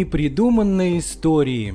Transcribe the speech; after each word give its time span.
Непридуманные 0.00 0.98
истории. 1.00 1.74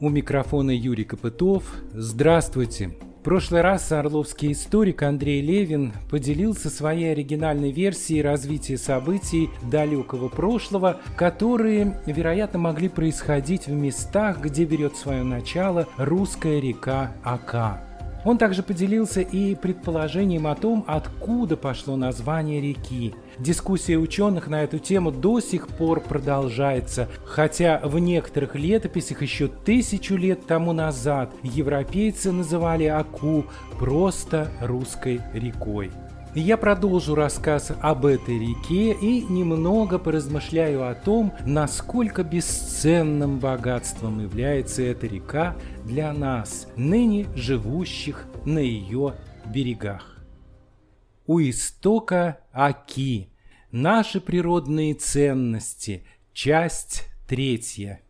У 0.00 0.08
микрофона 0.08 0.72
Юрий 0.72 1.04
Копытов. 1.04 1.72
Здравствуйте. 1.92 2.98
В 3.20 3.22
прошлый 3.22 3.60
раз 3.60 3.92
орловский 3.92 4.50
историк 4.50 5.04
Андрей 5.04 5.40
Левин 5.40 5.92
поделился 6.10 6.68
своей 6.68 7.12
оригинальной 7.12 7.70
версией 7.70 8.22
развития 8.22 8.76
событий 8.76 9.50
далекого 9.70 10.28
прошлого, 10.28 11.00
которые, 11.16 12.00
вероятно, 12.06 12.58
могли 12.58 12.88
происходить 12.88 13.68
в 13.68 13.72
местах, 13.72 14.40
где 14.40 14.64
берет 14.64 14.96
свое 14.96 15.22
начало 15.22 15.86
русская 15.96 16.58
река 16.58 17.14
Ака. 17.22 17.84
Он 18.24 18.36
также 18.36 18.62
поделился 18.62 19.20
и 19.20 19.54
предположением 19.54 20.46
о 20.46 20.54
том, 20.54 20.84
откуда 20.86 21.56
пошло 21.56 21.96
название 21.96 22.60
реки. 22.60 23.14
Дискуссия 23.38 23.96
ученых 23.96 24.48
на 24.48 24.62
эту 24.62 24.78
тему 24.78 25.10
до 25.10 25.40
сих 25.40 25.68
пор 25.68 26.00
продолжается, 26.00 27.08
хотя 27.24 27.80
в 27.82 27.98
некоторых 27.98 28.54
летописях 28.54 29.22
еще 29.22 29.48
тысячу 29.48 30.16
лет 30.16 30.46
тому 30.46 30.72
назад 30.72 31.32
европейцы 31.42 32.30
называли 32.32 32.84
Аку 32.84 33.46
просто 33.78 34.48
русской 34.60 35.22
рекой. 35.32 35.90
Я 36.34 36.56
продолжу 36.56 37.16
рассказ 37.16 37.72
об 37.80 38.06
этой 38.06 38.38
реке 38.38 38.92
и 38.92 39.22
немного 39.22 39.98
поразмышляю 39.98 40.88
о 40.88 40.94
том, 40.94 41.32
насколько 41.44 42.22
бесценным 42.22 43.40
богатством 43.40 44.20
является 44.20 44.82
эта 44.82 45.08
река 45.08 45.56
для 45.84 46.12
нас, 46.12 46.68
ныне 46.76 47.26
живущих 47.34 48.26
на 48.44 48.60
ее 48.60 49.16
берегах. 49.44 50.24
У 51.26 51.40
истока 51.40 52.38
Аки. 52.52 53.30
Наши 53.72 54.20
природные 54.20 54.94
ценности. 54.94 56.04
Часть 56.32 57.08
третья. 57.26 58.02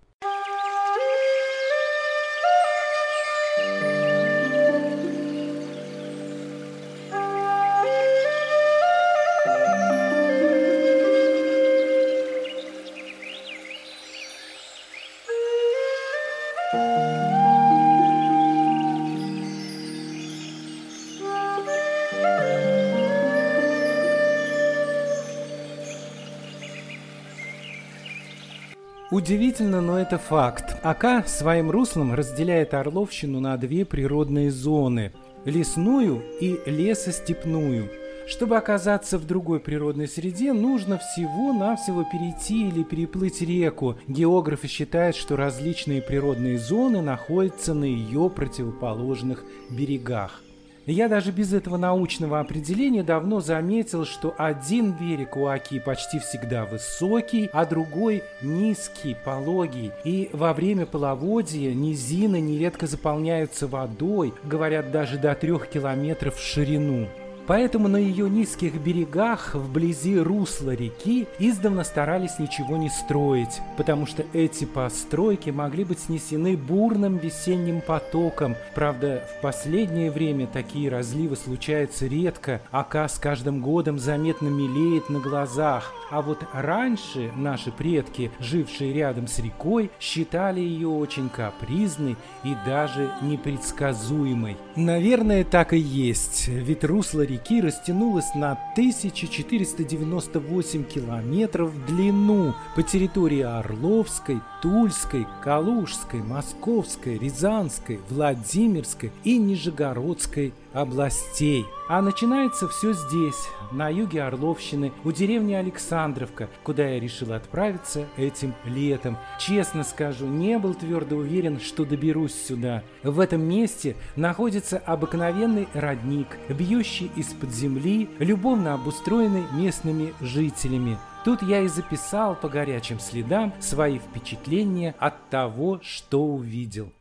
Удивительно, 29.21 29.83
но 29.83 29.99
это 29.99 30.17
факт. 30.17 30.77
Ака 30.83 31.25
своим 31.27 31.71
руслом 31.71 32.15
разделяет 32.15 32.73
Орловщину 32.73 33.39
на 33.39 33.59
две 33.59 33.85
природные 33.85 34.51
зоны– 34.51 35.13
лесную 35.45 36.23
и 36.41 36.59
лесостепную. 36.65 37.91
Чтобы 38.27 38.57
оказаться 38.57 39.19
в 39.19 39.27
другой 39.27 39.61
природной 39.61 40.09
среде, 40.09 40.55
нужно 40.55 40.97
всего-навсего 40.97 42.07
перейти 42.11 42.69
или 42.69 42.83
переплыть 42.83 43.43
реку. 43.43 43.99
Географы 44.09 44.69
считают, 44.69 45.17
что 45.17 45.37
различные 45.37 46.01
природные 46.01 46.59
зоны 46.59 47.03
находятся 47.03 47.75
на 47.75 47.85
ее 47.85 48.31
противоположных 48.31 49.45
берегах. 49.69 50.41
Я 50.91 51.09
даже 51.09 51.31
без 51.31 51.53
этого 51.53 51.77
научного 51.77 52.41
определения 52.41 53.05
давно 53.05 53.41
заметил, 53.41 54.05
что 54.05 54.35
один 54.37 54.93
берег 54.93 55.37
у 55.37 55.47
Аки 55.47 55.79
почти 55.79 56.19
всегда 56.19 56.65
высокий, 56.65 57.49
а 57.53 57.65
другой 57.65 58.25
низкий, 58.43 59.17
пологий. 59.25 59.93
И 60.03 60.31
во 60.33 60.53
время 60.53 60.87
половодья 60.87 61.73
низины 61.73 62.41
нередко 62.41 62.89
заполняются 62.89 63.69
водой, 63.69 64.35
говорят 64.43 64.91
даже 64.91 65.17
до 65.17 65.35
трех 65.37 65.69
километров 65.69 66.35
в 66.35 66.43
ширину. 66.43 67.07
Поэтому 67.51 67.89
на 67.89 67.97
ее 67.97 68.31
низких 68.31 68.75
берегах, 68.75 69.57
вблизи 69.57 70.17
русла 70.17 70.71
реки, 70.71 71.27
издавна 71.41 71.83
старались 71.83 72.39
ничего 72.39 72.77
не 72.77 72.89
строить, 72.89 73.61
потому 73.77 74.07
что 74.07 74.25
эти 74.33 74.65
постройки 74.65 75.51
могли 75.51 75.83
быть 75.83 75.99
снесены 75.99 76.57
бурным 76.57 77.17
весенним 77.17 77.81
потоком. 77.81 78.55
Правда, 78.77 79.25
в 79.37 79.43
последнее 79.43 80.13
время 80.13 80.47
такие 80.47 80.89
разливы 80.91 81.35
случаются 81.35 82.07
редко, 82.07 82.61
ака 82.71 83.09
с 83.09 83.19
каждым 83.19 83.63
годом 83.63 83.99
заметно 83.99 84.47
мелеет 84.47 85.11
на 85.11 85.19
глазах. 85.19 85.93
А 86.13 86.23
вот 86.23 86.45
раньше 86.53 87.33
наши 87.35 87.73
предки, 87.73 88.31
жившие 88.39 88.93
рядом 88.93 89.27
с 89.27 89.41
рекой, 89.41 89.91
считали 89.99 90.61
ее 90.61 90.87
очень 90.87 91.29
капризной 91.29 92.17
и 92.45 92.55
даже 92.65 93.11
непредсказуемой. 93.23 94.57
Наверное, 94.77 95.43
так 95.43 95.73
и 95.73 95.79
есть, 95.79 96.47
ведь 96.47 96.85
русло 96.85 97.23
реки 97.23 97.40
реки 97.41 97.61
растянулась 97.61 98.35
на 98.35 98.53
1498 98.73 100.85
километров 100.85 101.71
в 101.71 101.87
длину 101.87 102.55
по 102.77 102.83
территории 102.83 103.43
Орловской, 103.43 104.41
Тульской, 104.63 105.27
Калужской, 105.43 106.21
Московской, 106.21 107.19
Рязанской, 107.19 107.99
Владимирской 108.09 109.13
и 109.25 109.37
Нижегородской 109.39 110.55
областей. 110.73 111.67
А 111.89 112.03
начинается 112.03 112.69
все 112.69 112.93
здесь, 112.93 113.49
на 113.73 113.89
юге 113.89 114.23
Орловщины, 114.23 114.93
у 115.05 115.13
деревни 115.13 115.55
Александровка, 115.55 116.49
куда 116.63 116.87
я 116.87 117.01
решил 117.01 117.33
отправиться 117.33 118.07
этим 118.17 118.55
летом. 118.65 119.19
Честно 119.39 119.85
скажу, 119.85 120.27
не 120.27 120.59
был 120.59 120.75
твердо 120.75 121.17
уверен, 121.17 121.61
что 121.61 121.85
доберусь 121.85 122.35
сюда. 122.35 122.83
В 123.03 123.19
этом 123.21 123.43
месте 123.43 123.97
находится 124.17 124.79
обыкновенный 124.79 125.69
родник, 125.75 126.29
бьющий 126.49 127.11
из-под 127.17 127.51
земли, 127.51 128.09
любовно 128.19 128.75
обустроенный 128.75 129.45
местными 129.53 130.15
жителями. 130.21 130.99
Тут 131.25 131.43
я 131.43 131.61
и 131.61 131.69
записал 131.69 132.35
по 132.35 132.49
горячим 132.49 132.99
следам 132.99 133.53
свои 133.61 133.99
впечатления 133.99 134.95
от 134.99 135.29
того, 135.29 135.81
что 135.83 136.25
увидел. 136.25 136.93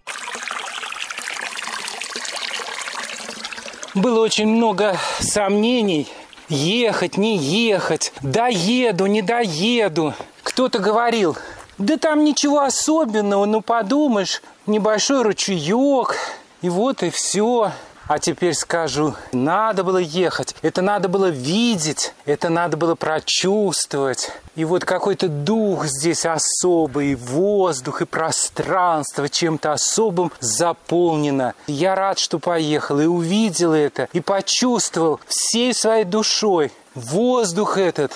Было 3.99 4.21
очень 4.21 4.47
много 4.47 4.95
сомнений, 5.19 6.07
ехать, 6.47 7.17
не 7.17 7.35
ехать, 7.35 8.13
доеду, 8.21 9.07
не 9.07 9.21
доеду. 9.21 10.13
Кто-то 10.41 10.79
говорил, 10.79 11.35
да 11.77 11.97
там 11.97 12.23
ничего 12.23 12.61
особенного, 12.61 13.43
ну 13.43 13.59
подумаешь, 13.59 14.41
небольшой 14.67 15.23
ручеек, 15.23 16.15
и 16.61 16.69
вот 16.69 17.03
и 17.03 17.09
все. 17.09 17.73
А 18.09 18.17
теперь 18.17 18.55
скажу, 18.55 19.13
надо 19.31 19.83
было 19.83 19.99
ехать, 19.99 20.55
это 20.63 20.81
надо 20.81 21.07
было 21.07 21.27
видеть, 21.27 22.15
это 22.25 22.49
надо 22.49 22.75
было 22.75 22.95
прочувствовать. 22.95 24.31
И 24.55 24.65
вот 24.65 24.83
какой-то 24.83 25.27
дух 25.27 25.85
здесь 25.85 26.25
особый, 26.25 27.13
воздух 27.13 28.01
и 28.01 28.05
пространство 28.05 29.29
чем-то 29.29 29.73
особым 29.73 30.31
заполнено. 30.39 31.53
Я 31.67 31.93
рад, 31.93 32.17
что 32.17 32.39
поехал 32.39 32.99
и 32.99 33.05
увидел 33.05 33.73
это, 33.73 34.09
и 34.11 34.21
почувствовал 34.21 35.19
всей 35.27 35.75
своей 35.75 36.03
душой 36.03 36.71
воздух 36.95 37.77
этот, 37.77 38.11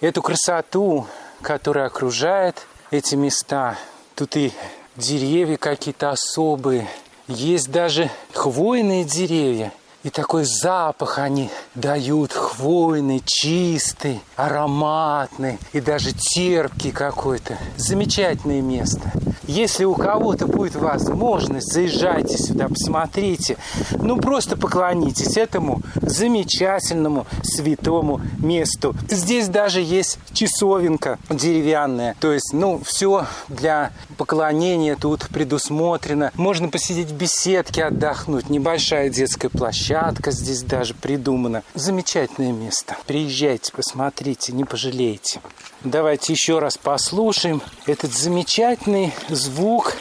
эту 0.00 0.22
красоту, 0.22 1.08
которая 1.40 1.86
окружает 1.86 2.64
эти 2.92 3.16
места. 3.16 3.76
Тут 4.14 4.36
и 4.36 4.52
деревья 4.94 5.56
какие-то 5.56 6.10
особые, 6.10 6.86
есть 7.32 7.70
даже 7.70 8.10
хвойные 8.32 9.04
деревья. 9.04 9.72
И 10.02 10.10
такой 10.10 10.44
запах 10.44 11.18
они 11.18 11.48
дают 11.76 12.32
хвойный, 12.32 13.22
чистый, 13.24 14.20
ароматный 14.34 15.58
и 15.72 15.80
даже 15.80 16.10
терпкий 16.12 16.90
какой-то. 16.90 17.56
Замечательное 17.76 18.60
место. 18.60 19.12
Если 19.46 19.84
у 19.84 19.94
кого-то 19.94 20.46
будет 20.46 20.76
возможность, 20.76 21.72
заезжайте 21.72 22.38
сюда, 22.38 22.68
посмотрите. 22.68 23.56
Ну, 23.98 24.16
просто 24.18 24.56
поклонитесь 24.56 25.36
этому 25.36 25.82
замечательному 26.00 27.26
святому 27.42 28.20
месту. 28.38 28.94
Здесь 29.08 29.48
даже 29.48 29.80
есть 29.80 30.18
часовенка 30.32 31.18
деревянная. 31.28 32.16
То 32.20 32.32
есть, 32.32 32.52
ну, 32.52 32.80
все 32.84 33.26
для 33.48 33.92
поклонения 34.16 34.96
тут 34.96 35.28
предусмотрено. 35.28 36.30
Можно 36.34 36.68
посидеть 36.68 37.08
в 37.08 37.14
беседке, 37.14 37.84
отдохнуть. 37.84 38.48
Небольшая 38.48 39.08
детская 39.10 39.48
площадка 39.48 40.30
здесь 40.30 40.62
даже 40.62 40.94
придумана. 40.94 41.62
Замечательное 41.74 42.52
место. 42.52 42.96
Приезжайте, 43.06 43.72
посмотрите, 43.72 44.52
не 44.52 44.64
пожалеете. 44.64 45.40
Давайте 45.84 46.32
еще 46.32 46.60
раз 46.60 46.78
послушаем 46.78 47.60
этот 47.86 48.12
замечательный 48.12 49.12
звук 49.34 49.96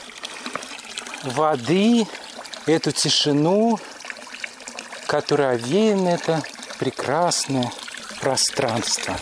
воды, 1.23 2.07
эту 2.65 2.91
тишину, 2.91 3.79
которая 5.07 5.55
овеяна 5.55 6.09
это 6.09 6.41
прекрасное 6.79 7.71
пространство. 8.19 9.15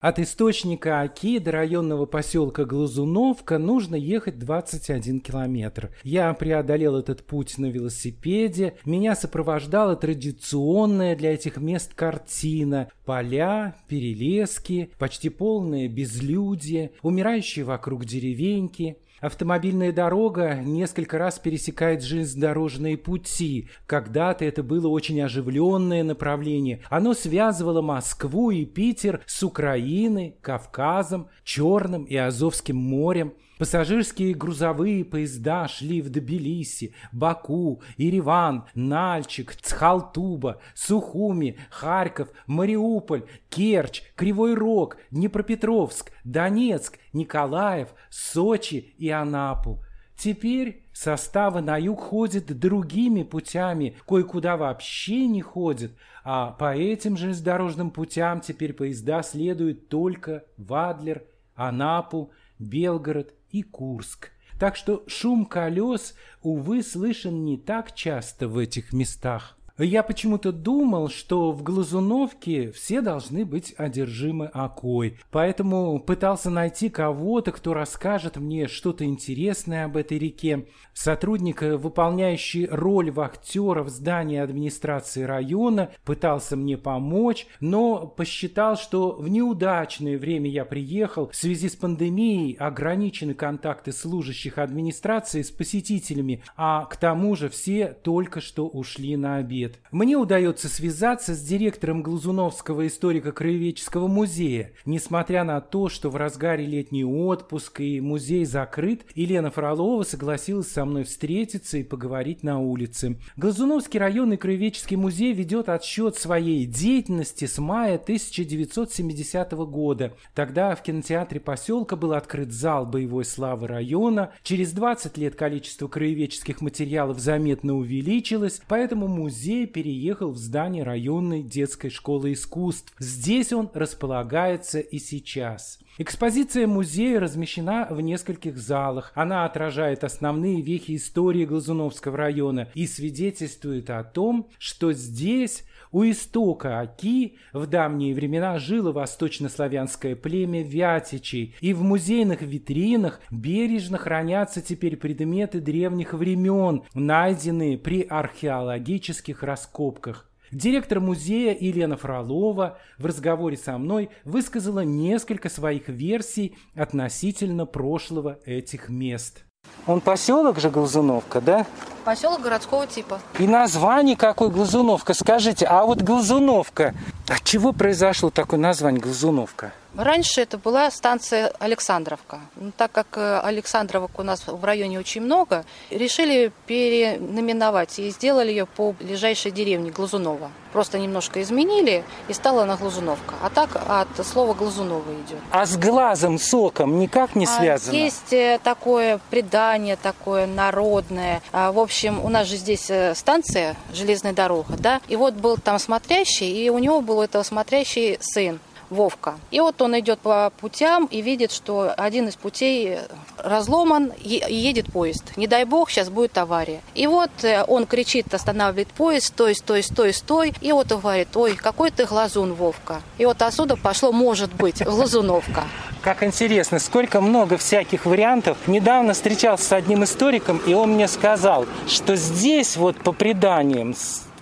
От 0.00 0.20
источника 0.20 1.00
Оки 1.00 1.40
до 1.40 1.50
районного 1.50 2.06
поселка 2.06 2.64
Глазуновка 2.64 3.58
нужно 3.58 3.96
ехать 3.96 4.38
21 4.38 5.18
километр. 5.18 5.90
Я 6.04 6.32
преодолел 6.34 6.96
этот 6.96 7.24
путь 7.24 7.58
на 7.58 7.66
велосипеде. 7.66 8.76
Меня 8.84 9.16
сопровождала 9.16 9.96
традиционная 9.96 11.16
для 11.16 11.34
этих 11.34 11.56
мест 11.56 11.94
картина. 11.94 12.88
Поля, 13.04 13.74
перелески, 13.88 14.92
почти 15.00 15.30
полное 15.30 15.88
безлюдье, 15.88 16.92
умирающие 17.02 17.64
вокруг 17.64 18.04
деревеньки. 18.04 18.98
Автомобильная 19.20 19.92
дорога 19.92 20.54
несколько 20.54 21.18
раз 21.18 21.38
пересекает 21.38 22.02
железнодорожные 22.02 22.96
пути. 22.96 23.68
Когда-то 23.86 24.44
это 24.44 24.62
было 24.62 24.88
очень 24.88 25.20
оживленное 25.20 26.04
направление. 26.04 26.82
Оно 26.88 27.14
связывало 27.14 27.82
Москву 27.82 28.50
и 28.50 28.64
Питер 28.64 29.20
с 29.26 29.42
Украиной, 29.42 30.36
Кавказом, 30.40 31.28
Черным 31.42 32.04
и 32.04 32.14
Азовским 32.14 32.76
морем. 32.76 33.34
Пассажирские 33.58 34.34
грузовые 34.34 35.04
поезда 35.04 35.66
шли 35.66 36.00
в 36.00 36.10
Тбилиси, 36.10 36.94
Баку, 37.10 37.82
Ереван, 37.96 38.66
Нальчик, 38.74 39.54
Цхалтуба, 39.56 40.60
Сухуми, 40.74 41.58
Харьков, 41.70 42.28
Мариуполь, 42.46 43.24
Керчь, 43.48 44.02
Кривой 44.14 44.54
Рог, 44.54 44.96
Днепропетровск, 45.10 46.12
Донецк, 46.22 46.98
Николаев, 47.12 47.88
Сочи 48.10 48.94
и 48.96 49.10
Анапу. 49.10 49.82
Теперь 50.16 50.84
составы 50.92 51.60
на 51.60 51.76
юг 51.76 52.00
ходят 52.00 52.46
другими 52.58 53.24
путями, 53.24 53.96
кое-куда 54.06 54.56
вообще 54.56 55.26
не 55.26 55.42
ходят, 55.42 55.92
а 56.24 56.52
по 56.52 56.76
этим 56.76 57.16
железнодорожным 57.16 57.90
путям 57.90 58.40
теперь 58.40 58.72
поезда 58.72 59.22
следуют 59.22 59.88
только 59.88 60.44
в 60.56 60.74
Адлер, 60.74 61.24
Анапу, 61.54 62.32
Белгород 62.58 63.37
и 63.50 63.62
Курск. 63.62 64.30
Так 64.58 64.76
что 64.76 65.04
шум 65.06 65.46
колес, 65.46 66.14
увы, 66.42 66.82
слышен 66.82 67.44
не 67.44 67.56
так 67.58 67.94
часто 67.94 68.48
в 68.48 68.58
этих 68.58 68.92
местах. 68.92 69.57
Я 69.80 70.02
почему-то 70.02 70.50
думал, 70.50 71.08
что 71.08 71.52
в 71.52 71.62
Глазуновке 71.62 72.72
все 72.72 73.00
должны 73.00 73.44
быть 73.44 73.74
одержимы 73.76 74.46
окой, 74.46 75.20
поэтому 75.30 76.00
пытался 76.00 76.50
найти 76.50 76.88
кого-то, 76.88 77.52
кто 77.52 77.74
расскажет 77.74 78.38
мне 78.38 78.66
что-то 78.66 79.04
интересное 79.04 79.84
об 79.84 79.96
этой 79.96 80.18
реке. 80.18 80.66
Сотрудник, 80.94 81.62
выполняющий 81.62 82.66
роль 82.66 83.12
вахтера 83.12 83.84
в 83.84 83.88
здании 83.88 84.38
администрации 84.38 85.22
района, 85.22 85.90
пытался 86.04 86.56
мне 86.56 86.76
помочь, 86.76 87.46
но 87.60 88.04
посчитал, 88.04 88.76
что 88.76 89.12
в 89.12 89.28
неудачное 89.28 90.18
время 90.18 90.50
я 90.50 90.64
приехал, 90.64 91.28
в 91.28 91.36
связи 91.36 91.68
с 91.68 91.76
пандемией 91.76 92.54
ограничены 92.54 93.34
контакты 93.34 93.92
служащих 93.92 94.58
администрации 94.58 95.42
с 95.42 95.52
посетителями, 95.52 96.42
а 96.56 96.84
к 96.86 96.96
тому 96.96 97.36
же 97.36 97.48
все 97.48 97.96
только 98.02 98.40
что 98.40 98.66
ушли 98.66 99.16
на 99.16 99.36
обед 99.36 99.67
лет. 99.68 99.78
Мне 99.90 100.16
удается 100.16 100.68
связаться 100.68 101.34
с 101.34 101.40
директором 101.40 102.02
Глазуновского 102.02 102.86
историко-краеведческого 102.86 104.06
музея. 104.06 104.72
Несмотря 104.84 105.44
на 105.44 105.60
то, 105.60 105.88
что 105.88 106.10
в 106.10 106.16
разгаре 106.16 106.66
летний 106.66 107.04
отпуск 107.04 107.80
и 107.80 108.00
музей 108.00 108.44
закрыт, 108.44 109.04
Елена 109.14 109.50
Фролова 109.50 110.02
согласилась 110.02 110.70
со 110.70 110.84
мной 110.84 111.04
встретиться 111.04 111.78
и 111.78 111.82
поговорить 111.82 112.42
на 112.42 112.60
улице. 112.60 113.16
Глазуновский 113.36 113.98
районный 113.98 114.36
краеведческий 114.36 114.96
музей 114.96 115.32
ведет 115.32 115.68
отсчет 115.68 116.16
своей 116.16 116.66
деятельности 116.66 117.46
с 117.46 117.58
мая 117.58 117.96
1970 117.96 119.52
года. 119.52 120.12
Тогда 120.34 120.74
в 120.74 120.82
кинотеатре 120.82 121.40
поселка 121.40 121.96
был 121.96 122.12
открыт 122.12 122.52
зал 122.52 122.86
боевой 122.86 123.24
славы 123.24 123.66
района. 123.66 124.32
Через 124.42 124.72
20 124.72 125.16
лет 125.18 125.34
количество 125.34 125.88
краеведческих 125.88 126.60
материалов 126.60 127.18
заметно 127.18 127.76
увеличилось, 127.76 128.60
поэтому 128.68 129.08
музей 129.08 129.57
Алексей 129.58 129.66
переехал 129.66 130.30
в 130.30 130.36
здание 130.36 130.84
районной 130.84 131.42
детской 131.42 131.90
школы 131.90 132.32
искусств. 132.32 132.94
Здесь 133.00 133.52
он 133.52 133.68
располагается 133.74 134.78
и 134.78 135.00
сейчас. 135.00 135.80
Экспозиция 135.98 136.68
музея 136.68 137.18
размещена 137.18 137.88
в 137.90 138.00
нескольких 138.00 138.56
залах. 138.56 139.10
Она 139.16 139.44
отражает 139.44 140.04
основные 140.04 140.60
вехи 140.60 140.94
истории 140.94 141.44
Глазуновского 141.44 142.16
района 142.16 142.68
и 142.74 142.86
свидетельствует 142.86 143.90
о 143.90 144.04
том, 144.04 144.48
что 144.58 144.92
здесь 144.92 145.64
у 145.92 146.04
истока 146.04 146.80
Оки 146.80 147.38
в 147.52 147.66
давние 147.66 148.14
времена 148.14 148.58
жило 148.58 148.92
восточнославянское 148.92 150.16
племя 150.16 150.62
Вятичей, 150.62 151.54
и 151.60 151.72
в 151.72 151.82
музейных 151.82 152.42
витринах 152.42 153.20
бережно 153.30 153.98
хранятся 153.98 154.60
теперь 154.60 154.96
предметы 154.96 155.60
древних 155.60 156.14
времен, 156.14 156.82
найденные 156.94 157.78
при 157.78 158.02
археологических 158.02 159.42
раскопках. 159.42 160.30
Директор 160.50 160.98
музея 161.00 161.54
Елена 161.58 161.98
Фролова 161.98 162.78
в 162.96 163.04
разговоре 163.04 163.56
со 163.56 163.76
мной 163.76 164.08
высказала 164.24 164.80
несколько 164.80 165.50
своих 165.50 165.88
версий 165.88 166.56
относительно 166.74 167.66
прошлого 167.66 168.38
этих 168.46 168.88
мест. 168.88 169.44
Он 169.86 170.00
поселок 170.00 170.60
же 170.60 170.70
Глазуновка, 170.70 171.40
да? 171.40 171.66
Поселок 172.04 172.40
городского 172.42 172.86
типа. 172.86 173.20
И 173.38 173.46
название 173.46 174.16
какой 174.16 174.50
Глазуновка? 174.50 175.14
Скажите, 175.14 175.66
а 175.66 175.84
вот 175.84 176.02
Глазуновка, 176.02 176.94
от 177.28 177.42
чего 177.44 177.72
произошло 177.72 178.30
такое 178.30 178.58
название 178.60 179.00
Глазуновка? 179.00 179.72
Раньше 179.98 180.42
это 180.42 180.58
была 180.58 180.92
станция 180.92 181.48
Александровка. 181.58 182.38
Но 182.54 182.70
так 182.70 182.92
как 182.92 183.08
э, 183.16 183.40
Александровок 183.40 184.20
у 184.20 184.22
нас 184.22 184.44
в 184.46 184.64
районе 184.64 185.00
очень 185.00 185.22
много, 185.22 185.64
решили 185.90 186.52
перенаименовать 186.66 187.98
и 187.98 188.08
сделали 188.10 188.50
ее 188.50 188.66
по 188.66 188.92
ближайшей 188.92 189.50
деревне 189.50 189.90
Глазунова. 189.90 190.52
Просто 190.72 191.00
немножко 191.00 191.42
изменили 191.42 192.04
и 192.28 192.32
стала 192.32 192.62
она 192.62 192.76
Глазуновка. 192.76 193.34
А 193.42 193.50
так 193.50 193.70
от 193.88 194.24
слова 194.24 194.54
Глазунова 194.54 195.02
идет. 195.26 195.40
А 195.50 195.66
с 195.66 195.76
глазом, 195.76 196.38
соком 196.38 197.00
никак 197.00 197.34
не 197.34 197.46
а 197.46 197.48
связано? 197.48 197.98
А 197.98 198.00
есть 198.00 198.32
э, 198.32 198.60
такое 198.62 199.18
предание, 199.30 199.96
такое 199.96 200.46
народное. 200.46 201.42
А, 201.50 201.72
в 201.72 201.78
общем, 201.80 202.24
у 202.24 202.28
нас 202.28 202.46
же 202.46 202.54
здесь 202.54 202.88
э, 202.88 203.16
станция, 203.16 203.74
железная 203.92 204.32
дорога, 204.32 204.76
да, 204.78 205.00
и 205.08 205.16
вот 205.16 205.34
был 205.34 205.56
там 205.56 205.80
смотрящий, 205.80 206.64
и 206.64 206.70
у 206.70 206.78
него 206.78 207.00
был 207.00 207.20
этого 207.20 207.42
смотрящий 207.42 208.18
сын. 208.20 208.60
Вовка. 208.90 209.34
И 209.50 209.60
вот 209.60 209.80
он 209.82 209.98
идет 209.98 210.18
по 210.20 210.52
путям 210.60 211.06
и 211.06 211.20
видит, 211.20 211.52
что 211.52 211.92
один 211.96 212.28
из 212.28 212.36
путей 212.36 212.98
разломан 213.36 214.12
и 214.18 214.42
едет 214.48 214.92
поезд. 214.92 215.36
Не 215.36 215.46
дай 215.46 215.64
бог, 215.64 215.90
сейчас 215.90 216.08
будет 216.10 216.36
авария. 216.38 216.80
И 216.94 217.06
вот 217.06 217.30
э, 217.42 217.64
он 217.66 217.86
кричит, 217.86 218.32
останавливает 218.32 218.88
поезд, 218.88 219.26
стой, 219.26 219.54
стой, 219.54 219.82
стой, 219.82 220.12
стой. 220.12 220.54
И 220.60 220.72
вот 220.72 220.90
он 220.92 221.00
говорит, 221.00 221.36
ой, 221.36 221.54
какой 221.56 221.90
ты 221.90 222.04
глазун, 222.06 222.54
Вовка. 222.54 223.02
И 223.18 223.26
вот 223.26 223.42
отсюда 223.42 223.76
пошло, 223.76 224.12
может 224.12 224.52
быть, 224.54 224.82
глазуновка. 224.82 225.64
Как 226.02 226.22
интересно, 226.22 226.78
сколько 226.78 227.20
много 227.20 227.58
всяких 227.58 228.06
вариантов. 228.06 228.56
Недавно 228.66 229.14
встречался 229.14 229.64
с 229.64 229.72
одним 229.72 230.04
историком, 230.04 230.58
и 230.58 230.72
он 230.72 230.92
мне 230.92 231.08
сказал, 231.08 231.66
что 231.86 232.16
здесь 232.16 232.76
вот 232.76 232.96
по 232.98 233.12
преданиям 233.12 233.94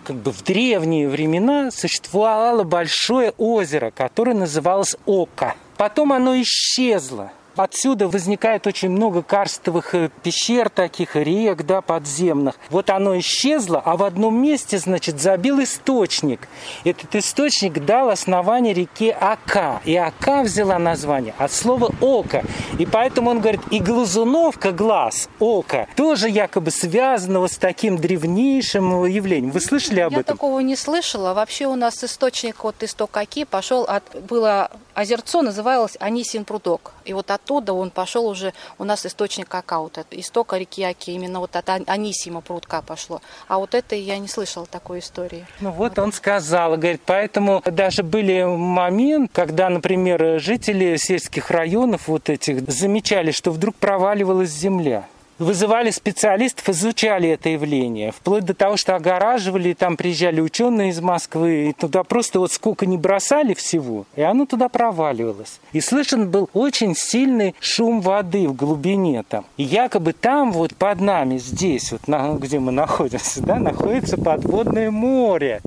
как 0.06 0.16
бы 0.16 0.30
в 0.30 0.44
древние 0.44 1.08
времена 1.08 1.72
существовало 1.72 2.62
большое 2.62 3.32
озеро, 3.38 3.90
которое 3.90 4.34
называлось 4.34 4.94
Ока. 5.04 5.56
Потом 5.76 6.12
оно 6.12 6.40
исчезло. 6.40 7.32
Отсюда 7.56 8.06
возникает 8.06 8.66
очень 8.66 8.90
много 8.90 9.22
карстовых 9.22 9.94
э, 9.94 10.10
пещер 10.22 10.68
таких, 10.68 11.16
рек, 11.16 11.64
да, 11.64 11.80
подземных. 11.80 12.56
Вот 12.68 12.90
оно 12.90 13.18
исчезло, 13.18 13.80
а 13.82 13.96
в 13.96 14.02
одном 14.02 14.40
месте, 14.40 14.78
значит, 14.78 15.20
забил 15.20 15.62
источник. 15.62 16.48
Этот 16.84 17.14
источник 17.16 17.84
дал 17.84 18.10
основание 18.10 18.74
реке 18.74 19.16
Ака. 19.18 19.80
И 19.84 19.96
Ака 19.96 20.42
взяла 20.42 20.78
название 20.78 21.34
от 21.38 21.50
слова 21.50 21.90
око. 22.00 22.44
И 22.78 22.84
поэтому 22.84 23.30
он 23.30 23.40
говорит, 23.40 23.62
и 23.70 23.80
глазуновка, 23.80 24.72
глаз, 24.72 25.30
око, 25.38 25.88
тоже 25.96 26.28
якобы 26.28 26.70
связанного 26.70 27.46
с 27.46 27.56
таким 27.56 27.96
древнейшим 27.96 29.06
явлением. 29.06 29.50
Вы 29.50 29.60
слышали 29.60 30.00
об 30.00 30.12
Я 30.12 30.20
этом? 30.20 30.34
Я 30.34 30.36
такого 30.36 30.60
не 30.60 30.76
слышала. 30.76 31.32
Вообще 31.32 31.66
у 31.66 31.74
нас 31.74 32.04
источник 32.04 32.64
от 32.64 32.82
истока 32.82 33.20
Аки 33.20 33.44
пошел 33.44 33.84
от... 33.84 34.04
Было 34.28 34.70
озерцо, 34.94 35.42
называлось 35.42 35.96
Анисин 36.00 36.44
прудок. 36.44 36.92
И 37.04 37.12
вот 37.12 37.30
от 37.30 37.45
оттуда 37.46 37.72
он 37.72 37.90
пошел 37.90 38.26
уже, 38.26 38.52
у 38.78 38.84
нас 38.84 39.06
источник 39.06 39.48
какао-то, 39.48 40.04
истока 40.10 40.58
реки 40.58 40.82
Аки, 40.82 41.10
именно 41.10 41.38
вот 41.38 41.54
от 41.54 41.68
Анисима 41.68 42.40
прудка 42.40 42.82
пошло. 42.82 43.20
А 43.46 43.58
вот 43.58 43.74
это 43.74 43.94
я 43.94 44.18
не 44.18 44.26
слышала 44.26 44.66
такой 44.66 44.98
истории. 44.98 45.46
Ну 45.60 45.70
вот, 45.70 45.96
вот 45.96 45.98
он 46.00 46.12
сказал, 46.12 46.76
говорит, 46.76 47.02
поэтому 47.06 47.62
даже 47.64 48.02
были 48.02 48.42
момент, 48.42 49.30
когда, 49.32 49.70
например, 49.70 50.40
жители 50.40 50.96
сельских 50.96 51.50
районов 51.50 52.08
вот 52.08 52.28
этих 52.28 52.68
замечали, 52.68 53.30
что 53.30 53.52
вдруг 53.52 53.76
проваливалась 53.76 54.50
земля. 54.50 55.06
Вызывали 55.38 55.90
специалистов, 55.90 56.68
изучали 56.68 57.28
это 57.28 57.48
явление. 57.48 58.12
Вплоть 58.12 58.44
до 58.44 58.54
того, 58.54 58.76
что 58.76 58.96
огораживали, 58.96 59.72
там 59.72 59.96
приезжали 59.96 60.40
ученые 60.40 60.90
из 60.90 61.00
Москвы, 61.00 61.70
и 61.70 61.72
туда 61.72 62.02
просто 62.02 62.38
вот 62.38 62.52
сколько 62.52 62.86
не 62.86 62.96
бросали 62.96 63.54
всего, 63.54 64.06
и 64.16 64.22
оно 64.22 64.46
туда 64.46 64.68
проваливалось. 64.68 65.60
И 65.72 65.80
слышен 65.80 66.30
был 66.30 66.48
очень 66.52 66.94
сильный 66.94 67.54
шум 67.60 68.00
воды 68.00 68.48
в 68.48 68.54
глубине 68.54 69.22
там. 69.28 69.44
И 69.56 69.62
якобы 69.62 70.12
там 70.12 70.52
вот 70.52 70.74
под 70.74 71.00
нами, 71.00 71.38
здесь, 71.38 71.92
вот 71.92 72.08
на, 72.08 72.34
где 72.34 72.58
мы 72.58 72.72
находимся, 72.72 73.42
да, 73.42 73.56
находится 73.58 74.16
подводное 74.16 74.90
море. 74.90 75.60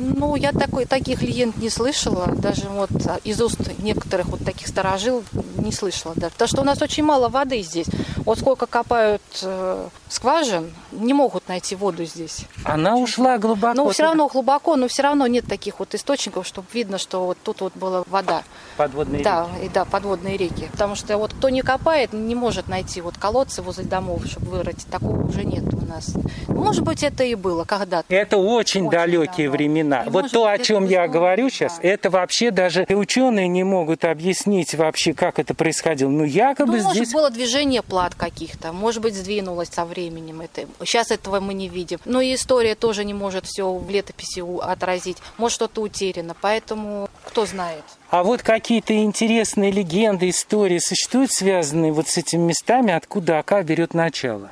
Ну, 0.00 0.34
я 0.34 0.52
такой, 0.52 0.86
таких 0.86 1.20
легенд 1.20 1.58
не 1.58 1.68
слышала, 1.68 2.26
даже 2.26 2.62
вот 2.70 2.90
из 3.22 3.40
уст 3.42 3.60
некоторых 3.78 4.28
вот 4.28 4.42
таких 4.44 4.68
сторожил 4.68 5.22
не 5.58 5.72
слышала. 5.72 6.14
Да. 6.16 6.30
Потому 6.30 6.48
что 6.48 6.60
у 6.62 6.64
нас 6.64 6.80
очень 6.80 7.04
мало 7.04 7.28
воды 7.28 7.60
здесь. 7.62 7.86
Вот 8.24 8.38
сколько 8.38 8.66
копают 8.66 9.22
э, 9.42 9.88
скважин, 10.08 10.72
не 10.92 11.12
могут 11.12 11.48
найти 11.48 11.76
воду 11.76 12.04
здесь. 12.04 12.46
Она 12.64 12.96
ушла 12.96 13.38
глубоко. 13.38 13.74
Ну, 13.74 13.90
все 13.90 14.04
равно 14.04 14.28
глубоко, 14.28 14.76
но 14.76 14.88
все 14.88 15.02
равно 15.02 15.26
нет 15.26 15.46
таких 15.46 15.78
вот 15.78 15.94
источников, 15.94 16.46
чтобы 16.46 16.66
видно, 16.72 16.98
что 16.98 17.26
вот 17.26 17.38
тут 17.42 17.60
вот 17.60 17.74
была 17.74 18.02
вода. 18.06 18.42
Подводные 18.76 19.22
да, 19.22 19.48
реки. 19.54 19.66
И, 19.66 19.68
да, 19.68 19.84
подводные 19.84 20.36
реки. 20.36 20.68
Потому 20.72 20.94
что 20.94 21.16
вот 21.18 21.34
кто 21.34 21.48
не 21.48 21.62
копает, 21.62 22.12
не 22.12 22.34
может 22.34 22.68
найти 22.68 23.00
вот 23.00 23.18
колодцы 23.18 23.62
возле 23.62 23.84
домов, 23.84 24.22
чтобы 24.26 24.46
вырыть. 24.46 24.86
Такого 24.90 25.26
уже 25.26 25.44
нет 25.44 25.64
у 25.74 25.84
нас. 25.86 26.14
Может 26.48 26.82
быть, 26.82 27.02
это 27.02 27.24
и 27.24 27.34
было 27.34 27.64
когда-то. 27.64 28.12
Это 28.14 28.36
очень, 28.36 28.86
очень 28.86 28.90
далекие 28.90 29.48
давно. 29.48 29.58
времена. 29.58 29.89
И 30.06 30.10
вот 30.10 30.30
то, 30.30 30.46
о 30.46 30.58
чем 30.58 30.86
я 30.86 31.08
говорю 31.08 31.44
да. 31.44 31.50
сейчас, 31.50 31.78
это 31.82 32.10
вообще 32.10 32.50
даже 32.50 32.86
ученые 32.88 33.48
не 33.48 33.64
могут 33.64 34.04
объяснить 34.04 34.74
вообще, 34.74 35.12
как 35.12 35.38
это 35.38 35.54
происходило. 35.54 36.10
Ну, 36.10 36.24
якобы 36.24 36.74
ну, 36.74 36.78
здесь... 36.78 37.12
может, 37.12 37.12
было 37.12 37.30
движение 37.30 37.82
плат 37.82 38.14
каких-то, 38.14 38.72
может 38.72 39.02
быть, 39.02 39.14
сдвинулось 39.14 39.68
со 39.68 39.84
временем. 39.84 40.40
Это. 40.40 40.66
Сейчас 40.84 41.10
этого 41.10 41.40
мы 41.40 41.54
не 41.54 41.68
видим. 41.68 41.98
Но 42.04 42.20
и 42.20 42.34
история 42.34 42.74
тоже 42.74 43.04
не 43.04 43.14
может 43.14 43.46
все 43.46 43.72
в 43.72 43.90
летописи 43.90 44.42
отразить. 44.62 45.18
Может, 45.38 45.56
что-то 45.56 45.82
утеряно. 45.82 46.34
Поэтому 46.40 47.08
кто 47.24 47.46
знает. 47.46 47.84
А 48.10 48.22
вот 48.22 48.42
какие-то 48.42 48.94
интересные 48.94 49.70
легенды, 49.70 50.28
истории 50.30 50.78
существуют, 50.78 51.32
связанные 51.32 51.92
вот 51.92 52.08
с 52.08 52.16
этими 52.16 52.42
местами, 52.42 52.92
откуда 52.92 53.38
Ака 53.38 53.62
берет 53.62 53.94
начало? 53.94 54.50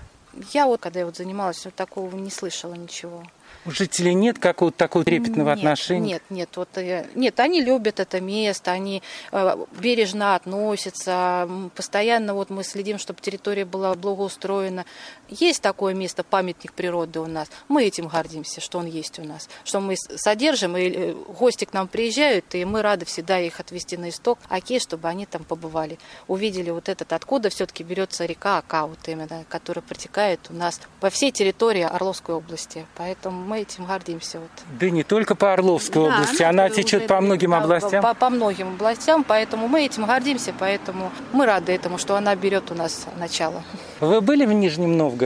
Я 0.52 0.66
вот, 0.66 0.80
когда 0.80 1.00
я 1.00 1.06
вот 1.06 1.16
занималась, 1.16 1.64
вот 1.64 1.74
такого 1.74 2.14
не 2.14 2.30
слышала 2.30 2.74
ничего. 2.74 3.22
У 3.68 3.70
жителей 3.70 4.14
нет 4.14 4.38
какого-то 4.38 4.78
такого 4.78 5.04
трепетного 5.04 5.50
нет, 5.50 5.58
отношения? 5.58 6.06
Нет, 6.14 6.22
нет, 6.30 6.48
вот, 6.56 6.70
э, 6.78 7.04
нет, 7.14 7.38
они 7.38 7.60
любят 7.60 8.00
это 8.00 8.18
место, 8.18 8.70
они 8.70 9.02
э, 9.30 9.56
бережно 9.78 10.36
относятся, 10.36 11.46
постоянно 11.76 12.32
вот 12.32 12.48
мы 12.48 12.64
следим, 12.64 12.96
чтобы 12.96 13.20
территория 13.20 13.66
была 13.66 13.94
благоустроена. 13.94 14.86
Есть 15.30 15.60
такое 15.60 15.92
место, 15.92 16.24
памятник 16.24 16.72
природы 16.72 17.20
у 17.20 17.26
нас. 17.26 17.48
Мы 17.68 17.84
этим 17.84 18.08
гордимся, 18.08 18.60
что 18.60 18.78
он 18.78 18.86
есть 18.86 19.18
у 19.18 19.24
нас, 19.24 19.48
что 19.64 19.80
мы 19.80 19.94
содержим, 19.96 20.76
и 20.76 20.88
э, 20.88 21.12
гости 21.12 21.66
к 21.66 21.74
нам 21.74 21.86
приезжают, 21.86 22.54
и 22.54 22.64
мы 22.64 22.80
рады 22.80 23.04
всегда 23.04 23.38
их 23.38 23.60
отвезти 23.60 23.96
на 23.98 24.08
исток, 24.08 24.38
окей, 24.48 24.80
чтобы 24.80 25.08
они 25.08 25.26
там 25.26 25.44
побывали, 25.44 25.98
увидели 26.28 26.70
вот 26.70 26.88
этот, 26.88 27.12
откуда 27.12 27.50
все-таки 27.50 27.84
берется 27.84 28.24
река 28.24 28.58
Ака, 28.58 28.86
вот 28.86 29.00
именно, 29.06 29.44
которая 29.50 29.82
протекает 29.82 30.40
у 30.48 30.54
нас 30.54 30.80
по 31.00 31.10
всей 31.10 31.30
территории 31.30 31.82
Орловской 31.82 32.34
области. 32.34 32.86
Поэтому 32.96 33.44
мы 33.44 33.60
этим 33.60 33.84
гордимся. 33.84 34.40
Вот. 34.40 34.50
Да 34.80 34.88
не 34.88 35.02
только 35.02 35.34
по 35.34 35.52
Орловской 35.52 36.04
да, 36.04 36.14
области, 36.14 36.42
она, 36.42 36.64
она 36.64 36.70
течет 36.70 37.06
по 37.06 37.20
многим 37.20 37.52
областям. 37.52 38.02
По, 38.02 38.14
по 38.14 38.30
многим 38.30 38.68
областям, 38.68 39.24
поэтому 39.24 39.68
мы 39.68 39.84
этим 39.84 40.06
гордимся, 40.06 40.54
поэтому 40.58 41.12
мы 41.32 41.44
рады 41.44 41.72
этому, 41.72 41.98
что 41.98 42.16
она 42.16 42.34
берет 42.34 42.70
у 42.70 42.74
нас 42.74 43.06
начало. 43.18 43.62
Вы 44.00 44.22
были 44.22 44.46
в 44.46 44.52
Нижнем 44.52 44.96
Новгороде? 44.96 45.17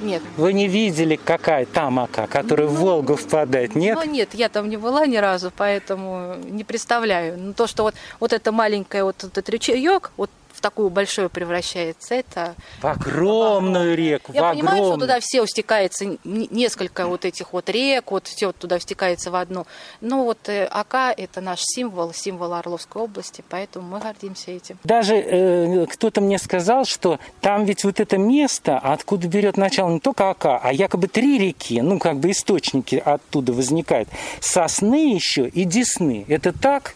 Нет. 0.00 0.22
Вы 0.36 0.52
не 0.52 0.68
видели, 0.68 1.16
какая 1.16 1.66
там 1.66 1.98
ока, 1.98 2.26
которая 2.26 2.68
ну, 2.68 2.74
в 2.74 2.78
Волгу 2.78 3.16
впадает, 3.16 3.74
нет? 3.74 3.98
Ну 4.02 4.10
нет, 4.10 4.34
я 4.34 4.48
там 4.48 4.68
не 4.68 4.76
была 4.76 5.06
ни 5.06 5.16
разу, 5.16 5.52
поэтому 5.56 6.36
не 6.44 6.64
представляю. 6.64 7.38
Но 7.38 7.52
то, 7.52 7.66
что 7.66 7.82
вот, 7.82 7.94
вот 8.20 8.32
это 8.32 8.52
маленькое 8.52 9.04
вот 9.04 9.24
этот 9.24 9.48
ручеек, 9.48 10.12
вот 10.16 10.30
такую 10.62 10.88
большую 10.88 11.28
превращается. 11.28 12.14
Это 12.14 12.54
в 12.80 12.86
огромную 12.86 13.94
реку. 13.96 14.32
Я 14.32 14.48
в 14.48 14.52
понимаю, 14.52 14.76
огромную. 14.76 14.92
что 14.92 15.00
туда 15.00 15.20
все 15.20 15.42
устекается, 15.42 16.16
несколько 16.24 17.06
вот 17.06 17.24
этих 17.26 17.52
вот 17.52 17.68
рек, 17.68 18.10
вот 18.10 18.26
все 18.26 18.46
вот 18.46 18.56
туда 18.56 18.78
стекается 18.78 19.30
в 19.30 19.34
одну. 19.34 19.66
Но 20.00 20.24
вот 20.24 20.48
э, 20.48 20.66
Ака– 20.70 21.12
это 21.16 21.40
наш 21.40 21.60
символ, 21.60 22.14
символ 22.14 22.54
Орловской 22.54 23.02
области, 23.02 23.44
поэтому 23.48 23.88
мы 23.88 24.00
гордимся 24.00 24.52
этим. 24.52 24.78
Даже 24.84 25.16
э, 25.16 25.86
кто-то 25.86 26.20
мне 26.20 26.38
сказал, 26.38 26.84
что 26.84 27.18
там 27.40 27.64
ведь 27.64 27.84
вот 27.84 28.00
это 28.00 28.16
место, 28.16 28.78
откуда 28.78 29.28
берет 29.28 29.56
начало 29.56 29.90
не 29.90 30.00
только 30.00 30.30
Ака, 30.30 30.58
а 30.62 30.72
якобы 30.72 31.08
три 31.08 31.38
реки, 31.38 31.80
ну 31.80 31.98
как 31.98 32.18
бы 32.18 32.30
источники 32.30 33.02
оттуда 33.04 33.52
возникают. 33.52 34.08
Сосны 34.40 35.14
еще 35.14 35.48
и 35.48 35.64
Десны. 35.64 36.24
Это 36.28 36.52
так? 36.52 36.94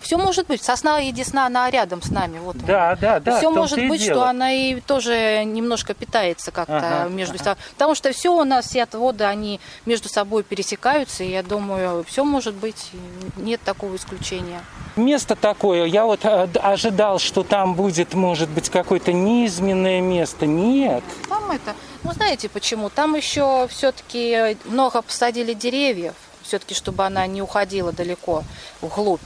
Все 0.00 0.16
может 0.16 0.46
быть. 0.46 0.62
Сосна 0.62 1.00
и 1.00 1.12
Десна, 1.12 1.46
она 1.46 1.70
рядом 1.70 2.02
с 2.02 2.10
нами. 2.10 2.38
Вот 2.38 2.56
да, 2.58 2.96
да, 3.00 3.20
да. 3.20 3.38
Все 3.38 3.50
может 3.50 3.78
быть, 3.88 4.00
дело. 4.00 4.20
что 4.20 4.28
она 4.28 4.52
и 4.52 4.80
тоже 4.80 5.42
немножко 5.44 5.94
питается 5.94 6.50
как-то 6.50 7.02
ага, 7.02 7.08
между 7.08 7.36
ага. 7.40 7.56
Потому 7.72 7.94
что 7.94 8.12
все 8.12 8.30
у 8.30 8.44
нас, 8.44 8.66
все 8.66 8.82
отводы, 8.82 9.24
они 9.24 9.60
между 9.86 10.08
собой 10.08 10.42
пересекаются. 10.42 11.24
И 11.24 11.30
я 11.30 11.42
думаю, 11.42 12.04
все 12.04 12.24
может 12.24 12.54
быть. 12.54 12.90
Нет 13.36 13.60
такого 13.64 13.96
исключения. 13.96 14.62
Место 14.96 15.36
такое, 15.36 15.84
я 15.86 16.04
вот 16.04 16.24
э, 16.24 16.48
ожидал, 16.60 17.18
что 17.18 17.42
там 17.42 17.74
будет, 17.74 18.14
может 18.14 18.48
быть, 18.50 18.68
какое-то 18.68 19.12
низменное 19.12 20.00
место. 20.00 20.46
Нет. 20.46 21.04
Там 21.28 21.50
это, 21.50 21.74
ну 22.02 22.12
знаете 22.12 22.48
почему? 22.48 22.90
Там 22.90 23.14
еще 23.14 23.68
все-таки 23.68 24.56
много 24.64 25.02
посадили 25.02 25.54
деревьев, 25.54 26.14
все-таки, 26.42 26.74
чтобы 26.74 27.04
она 27.04 27.26
не 27.26 27.40
уходила 27.40 27.92
далеко 27.92 28.42
вглубь. 28.80 29.20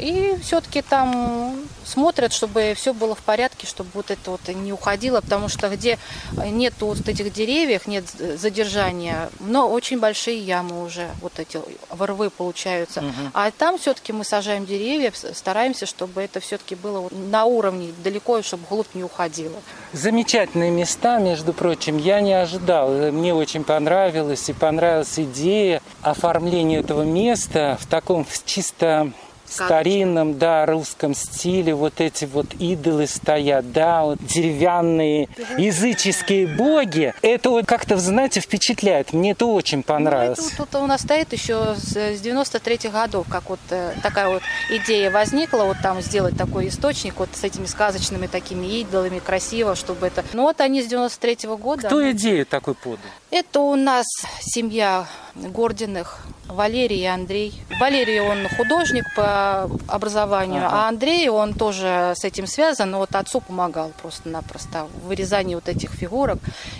И 0.00 0.36
все-таки 0.42 0.82
там 0.82 1.56
смотрят, 1.84 2.32
чтобы 2.32 2.74
все 2.76 2.94
было 2.94 3.14
в 3.14 3.20
порядке, 3.20 3.66
чтобы 3.66 3.90
вот 3.94 4.10
это 4.10 4.30
вот 4.30 4.40
не 4.48 4.72
уходило, 4.72 5.20
потому 5.20 5.48
что 5.48 5.68
где 5.68 5.98
нет 6.32 6.74
вот 6.80 7.08
этих 7.08 7.32
деревьев, 7.32 7.86
нет 7.86 8.04
задержания, 8.08 9.30
но 9.40 9.68
очень 9.68 9.98
большие 9.98 10.38
ямы 10.38 10.84
уже, 10.84 11.08
вот 11.20 11.38
эти 11.38 11.60
ворвы 11.90 12.30
получаются. 12.30 13.00
Угу. 13.00 13.30
А 13.34 13.50
там 13.50 13.78
все-таки 13.78 14.12
мы 14.12 14.24
сажаем 14.24 14.66
деревья, 14.66 15.12
стараемся, 15.32 15.86
чтобы 15.86 16.22
это 16.22 16.40
все-таки 16.40 16.74
было 16.74 17.08
на 17.10 17.44
уровне, 17.44 17.92
далеко, 18.02 18.42
чтобы 18.42 18.64
глубь 18.68 18.94
не 18.94 19.04
уходило. 19.04 19.56
Замечательные 19.92 20.70
места, 20.70 21.18
между 21.18 21.52
прочим, 21.52 21.98
я 21.98 22.20
не 22.20 22.32
ожидал. 22.32 22.90
Мне 23.10 23.34
очень 23.34 23.64
понравилось, 23.64 24.48
и 24.48 24.52
понравилась 24.52 25.18
идея 25.18 25.82
оформления 26.02 26.78
этого 26.78 27.02
места 27.02 27.76
в 27.80 27.86
таком 27.86 28.26
чисто 28.44 29.12
старинном, 29.50 30.38
да, 30.38 30.66
русском 30.66 31.14
стиле 31.14 31.74
вот 31.74 32.00
эти 32.00 32.24
вот 32.24 32.54
идолы 32.58 33.06
стоят, 33.06 33.72
да, 33.72 34.04
вот 34.04 34.18
деревянные 34.24 35.28
языческие 35.58 36.46
боги. 36.46 37.14
Это 37.22 37.50
вот 37.50 37.66
как-то, 37.66 37.96
знаете, 37.96 38.40
впечатляет. 38.40 39.12
Мне 39.12 39.32
это 39.32 39.46
очень 39.46 39.82
понравилось. 39.82 40.38
Ну, 40.38 40.46
это, 40.46 40.56
тут 40.56 40.74
у 40.76 40.86
нас 40.86 41.02
стоит 41.02 41.32
еще 41.32 41.74
с 41.76 41.96
93-х 41.96 42.90
годов, 42.90 43.26
как 43.28 43.50
вот 43.50 43.60
э, 43.70 43.94
такая 44.02 44.28
вот 44.28 44.42
идея 44.70 45.10
возникла, 45.10 45.64
вот 45.64 45.76
там 45.82 46.00
сделать 46.00 46.36
такой 46.36 46.68
источник 46.68 47.14
вот 47.18 47.30
с 47.34 47.44
этими 47.44 47.66
сказочными 47.66 48.26
такими 48.26 48.80
идолами, 48.80 49.18
красиво, 49.18 49.74
чтобы 49.74 50.06
это... 50.06 50.24
Ну 50.32 50.42
вот 50.42 50.60
они 50.60 50.82
с 50.82 50.92
93-го 50.92 51.56
года. 51.56 51.86
Кто 51.86 52.10
идею 52.12 52.46
такой 52.46 52.74
подал? 52.74 52.98
Это 53.30 53.60
у 53.60 53.76
нас 53.76 54.06
семья 54.40 55.06
Гординых, 55.34 56.20
Валерий 56.50 57.02
и 57.02 57.06
Андрей. 57.06 57.62
Валерий, 57.80 58.20
он 58.20 58.48
художник 58.56 59.04
по 59.14 59.70
образованию, 59.88 60.66
ага. 60.66 60.84
а 60.84 60.88
Андрей, 60.88 61.28
он 61.28 61.54
тоже 61.54 62.14
с 62.16 62.24
этим 62.24 62.46
связан, 62.46 62.90
но 62.90 62.98
вот 62.98 63.14
отцу 63.14 63.40
помогал 63.40 63.92
просто-напросто 64.02 64.86
в 65.02 65.08
вырезании 65.08 65.54
вот 65.54 65.68
этих 65.68 65.90
фигурок. 65.90 66.38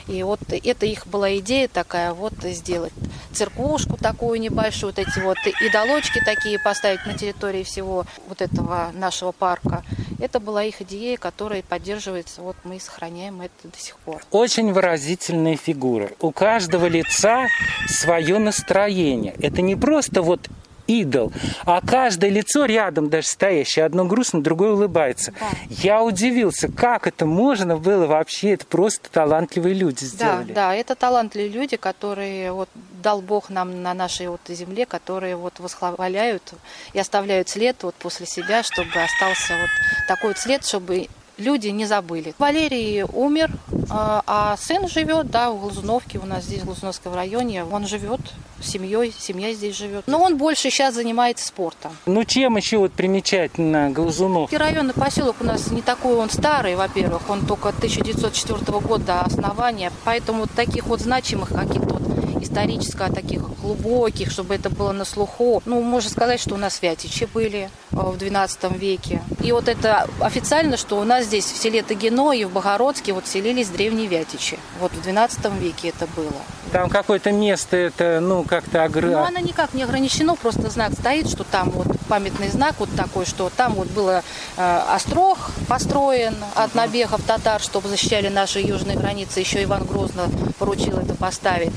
И 0.09 0.23
вот 0.23 0.41
это 0.51 0.87
их 0.87 1.07
была 1.07 1.37
идея 1.39 1.69
такая, 1.69 2.13
вот 2.13 2.35
сделать 2.43 2.93
церквушку 3.33 3.97
такую 3.97 4.41
небольшую, 4.41 4.93
вот 4.93 4.99
эти 4.99 5.19
вот 5.21 5.39
идолочки 5.61 6.21
такие 6.25 6.59
поставить 6.59 7.07
на 7.07 7.15
территории 7.15 7.63
всего 7.63 8.05
вот 8.29 8.43
этого 8.43 8.91
нашего 8.95 9.33
парка. 9.33 9.85
Это 10.21 10.39
была 10.39 10.65
их 10.65 10.83
идея, 10.83 11.17
которая 11.17 11.63
поддерживается, 11.63 12.43
вот 12.43 12.57
мы 12.65 12.79
сохраняем 12.79 13.41
это 13.41 13.69
до 13.69 13.79
сих 13.79 13.97
пор. 13.99 14.23
Очень 14.31 14.73
выразительные 14.73 15.57
фигуры. 15.57 16.13
У 16.21 16.31
каждого 16.31 16.87
лица 16.87 17.47
свое 17.89 18.39
настроение. 18.39 19.35
Это 19.41 19.63
не 19.63 19.77
просто 19.77 20.23
вот 20.23 20.49
идол, 20.91 21.33
а 21.65 21.81
каждое 21.81 22.31
лицо 22.31 22.65
рядом 22.65 23.09
даже 23.09 23.29
стоящее, 23.29 23.85
одно 23.85 24.05
грустно, 24.05 24.43
другое 24.43 24.73
улыбается. 24.73 25.33
Да. 25.39 25.47
Я 25.69 26.03
удивился, 26.03 26.69
как 26.69 27.07
это 27.07 27.27
можно 27.27 27.77
было 27.77 28.07
вообще, 28.07 28.53
это 28.53 28.67
просто 28.67 29.09
талантливые 29.11 29.75
люди 29.75 30.05
сделали. 30.05 30.53
Да, 30.53 30.69
да, 30.69 30.75
это 30.75 30.95
талантливые 30.95 31.51
люди, 31.51 31.77
которые 31.77 32.53
вот 32.53 32.69
дал 33.03 33.21
Бог 33.23 33.51
нам 33.51 33.83
на 33.83 33.95
нашей 33.95 34.29
вот 34.29 34.41
земле, 34.49 34.87
которые 34.87 35.37
вот 35.37 35.59
восхваляют 35.59 36.53
и 36.93 36.99
оставляют 36.99 37.49
след 37.49 37.83
вот 37.83 37.95
после 37.95 38.27
себя, 38.27 38.63
чтобы 38.63 38.91
остался 38.91 39.55
вот 39.55 39.71
такой 40.09 40.31
вот 40.31 40.39
след, 40.39 40.65
чтобы 40.65 41.09
люди 41.41 41.69
не 41.69 41.87
забыли. 41.87 42.35
Валерий 42.39 43.03
умер 43.03 43.51
А, 43.93 44.23
а 44.27 44.57
сын 44.57 44.89
живет, 44.89 45.31
да, 45.31 45.51
в 45.51 45.61
Глазуновке, 45.61 46.19
у 46.19 46.27
нас 46.27 46.45
здесь, 46.45 46.61
в 46.61 46.67
Глазуновском 46.67 47.13
районе. 47.13 47.65
Он 47.65 47.87
живет 47.87 48.21
с 48.63 48.69
семьей, 48.69 49.13
семья 49.19 49.53
здесь 49.53 49.77
живет. 49.77 50.05
Но 50.07 50.23
он 50.23 50.37
больше 50.37 50.71
сейчас 50.71 50.95
занимается 50.95 51.47
спортом. 51.47 51.97
Ну, 52.07 52.25
чем 52.25 52.57
еще 52.57 52.79
вот 52.79 52.93
примечательно 52.93 53.91
Глазунов? 53.91 54.53
Районный 54.53 54.95
поселок 54.95 55.37
у 55.41 55.45
нас 55.45 55.71
не 55.73 55.83
такой 55.83 56.15
он 56.15 56.31
старый, 56.31 56.77
во-первых, 56.77 57.29
он 57.29 57.47
только 57.47 57.71
1904 57.71 58.79
года 58.79 59.23
основания, 59.23 59.91
поэтому 60.05 60.47
таких 60.47 60.87
вот 60.87 61.01
значимых 61.01 61.49
каких-то 61.49 61.95
вот 61.95 62.20
исторических, 62.41 63.13
таких 63.15 63.43
глубоких, 63.61 64.31
чтобы 64.31 64.55
это 64.55 64.71
было 64.71 64.93
на 64.93 65.05
слуху. 65.05 65.63
Ну, 65.67 65.81
можно 65.83 66.11
сказать, 66.11 66.41
что 66.41 66.55
у 66.55 66.59
нас 66.59 66.83
вятичи 66.83 67.29
были 67.33 67.71
э, 67.93 67.97
в 67.97 68.17
XII 68.17 68.77
веке. 68.77 69.23
И 69.43 69.53
вот 69.53 69.69
это 69.69 70.09
официально, 70.21 70.77
что 70.77 70.99
у 70.99 71.05
нас 71.05 71.27
здесь 71.27 71.45
в 71.45 71.57
селе 71.57 71.83
Тагино 71.83 72.33
и 72.33 72.45
в 72.45 72.53
Богородске 72.53 73.13
вот 73.13 73.27
селились 73.27 73.69
древние 73.69 74.07
вятичи. 74.07 74.59
Вот 74.81 74.93
в 74.93 75.07
XII 75.07 75.59
веке 75.59 75.89
это 75.89 76.07
было. 76.17 76.33
Там 76.73 76.89
какое-то 76.89 77.33
место, 77.33 77.77
это, 77.77 78.21
ну, 78.21 78.45
как-то 78.45 78.85
огр... 78.85 79.07
Ну, 79.07 79.19
оно 79.19 79.41
никак 79.41 79.75
не 79.75 79.83
ограничено, 79.83 80.37
просто 80.37 80.71
знак 80.71 80.93
стоит, 80.93 81.29
что 81.29 81.45
там 81.45 81.71
вот 81.71 81.89
памятный 82.11 82.49
знак 82.49 82.75
вот 82.81 82.91
такой, 82.97 83.25
что 83.25 83.51
там 83.57 83.75
вот 83.75 83.89
было 83.91 84.25
э, 84.57 84.81
острог 84.89 85.39
построен 85.69 86.35
от 86.57 86.75
набегов 86.75 87.23
татар, 87.23 87.61
чтобы 87.61 87.89
защищали 87.89 88.29
наши 88.29 88.59
южные 88.59 88.99
границы. 88.99 89.39
Еще 89.39 89.63
Иван 89.63 89.85
Грозно 89.85 90.25
поручил 90.59 90.99
это 90.99 91.15
поставить. 91.15 91.71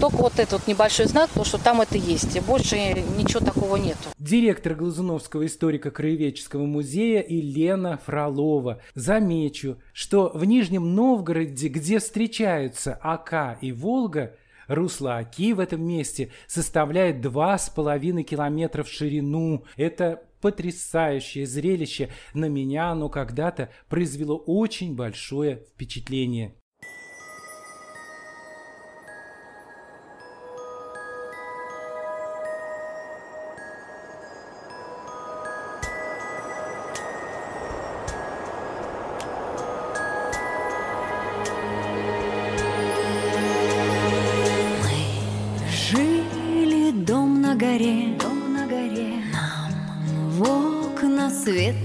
Только 0.00 0.16
вот 0.16 0.38
этот 0.38 0.66
небольшой 0.66 1.04
знак, 1.06 1.28
потому 1.28 1.44
что 1.44 1.58
там 1.58 1.82
это 1.82 1.98
есть. 1.98 2.34
И 2.34 2.40
больше 2.40 2.76
ничего 3.18 3.44
такого 3.44 3.76
нету. 3.76 4.08
Директор 4.18 4.74
Глазуновского 4.74 5.44
историко-краеведческого 5.44 6.64
музея 6.64 7.22
Елена 7.28 8.00
Фролова. 8.06 8.80
Замечу, 8.94 9.76
что 9.92 10.30
в 10.32 10.46
Нижнем 10.46 10.94
Новгороде, 10.94 11.68
где 11.68 11.98
встречаются 11.98 12.98
Ака 13.02 13.58
и 13.60 13.70
Волга, 13.70 14.32
Русло 14.68 15.18
Оки 15.18 15.52
в 15.52 15.60
этом 15.60 15.82
месте 15.82 16.30
составляет 16.46 17.20
два 17.20 17.58
с 17.58 17.68
половиной 17.70 18.22
километра 18.22 18.82
в 18.82 18.88
ширину. 18.88 19.64
Это 19.76 20.22
потрясающее 20.40 21.46
зрелище. 21.46 22.10
На 22.34 22.48
меня 22.48 22.90
оно 22.90 23.08
когда-то 23.08 23.70
произвело 23.88 24.36
очень 24.36 24.94
большое 24.94 25.64
впечатление. 25.74 26.54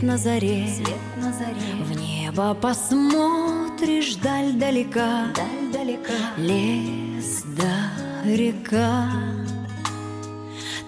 На 0.04 0.18
заре, 0.18 0.68
свет 0.68 1.00
на 1.18 1.32
заре. 1.34 1.84
В 1.84 1.92
небо 1.96 2.54
посмотришь 2.54 4.16
даль 4.16 4.54
далека, 4.54 5.28
даль 5.36 5.72
далека. 5.74 6.14
Лес 6.38 7.44
да 7.58 7.92
река. 8.26 9.10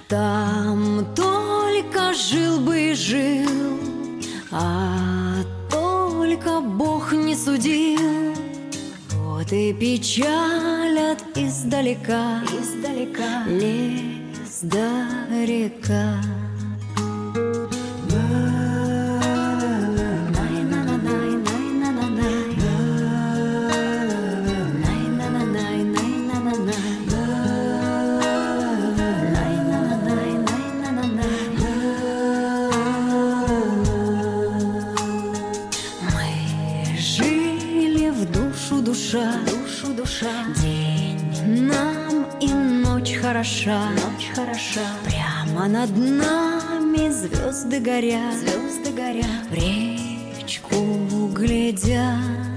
Там 0.08 1.06
только 1.16 2.14
жил 2.14 2.60
бы 2.60 2.92
и 2.92 2.94
жил, 2.94 3.80
а 4.52 5.38
только 5.70 6.60
Бог 6.62 7.14
не 7.14 7.36
судил. 7.36 8.36
Вот 9.14 9.52
и 9.52 9.74
печалят 9.74 11.24
издалека, 11.36 12.42
издалека 12.60 13.46
лес 13.48 14.60
да 14.62 15.08
река. 15.46 16.22
Над 45.82 45.98
нами 45.98 47.10
звезды 47.10 47.80
горят, 47.80 48.36
звезды 48.36 48.92
горят. 48.92 49.48
В 49.50 49.54
речку 49.56 50.76
глядят. 51.34 52.51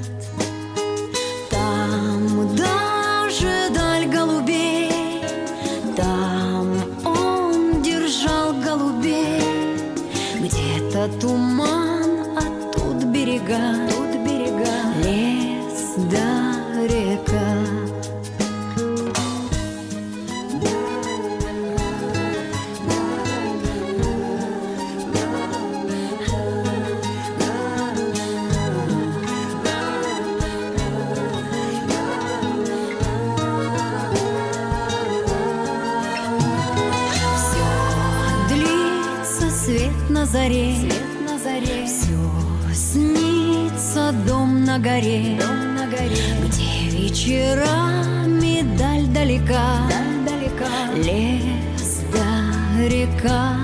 Горе, 44.94 45.36
дом 45.40 45.74
на 45.74 45.86
горе, 45.86 46.36
где 46.44 46.96
вечерами 46.96 48.62
даль 48.78 49.06
далека, 49.06 49.88
даль 49.88 50.24
далека, 50.24 50.92
лес 50.94 52.02
да 52.12 52.88
река. 52.88 53.63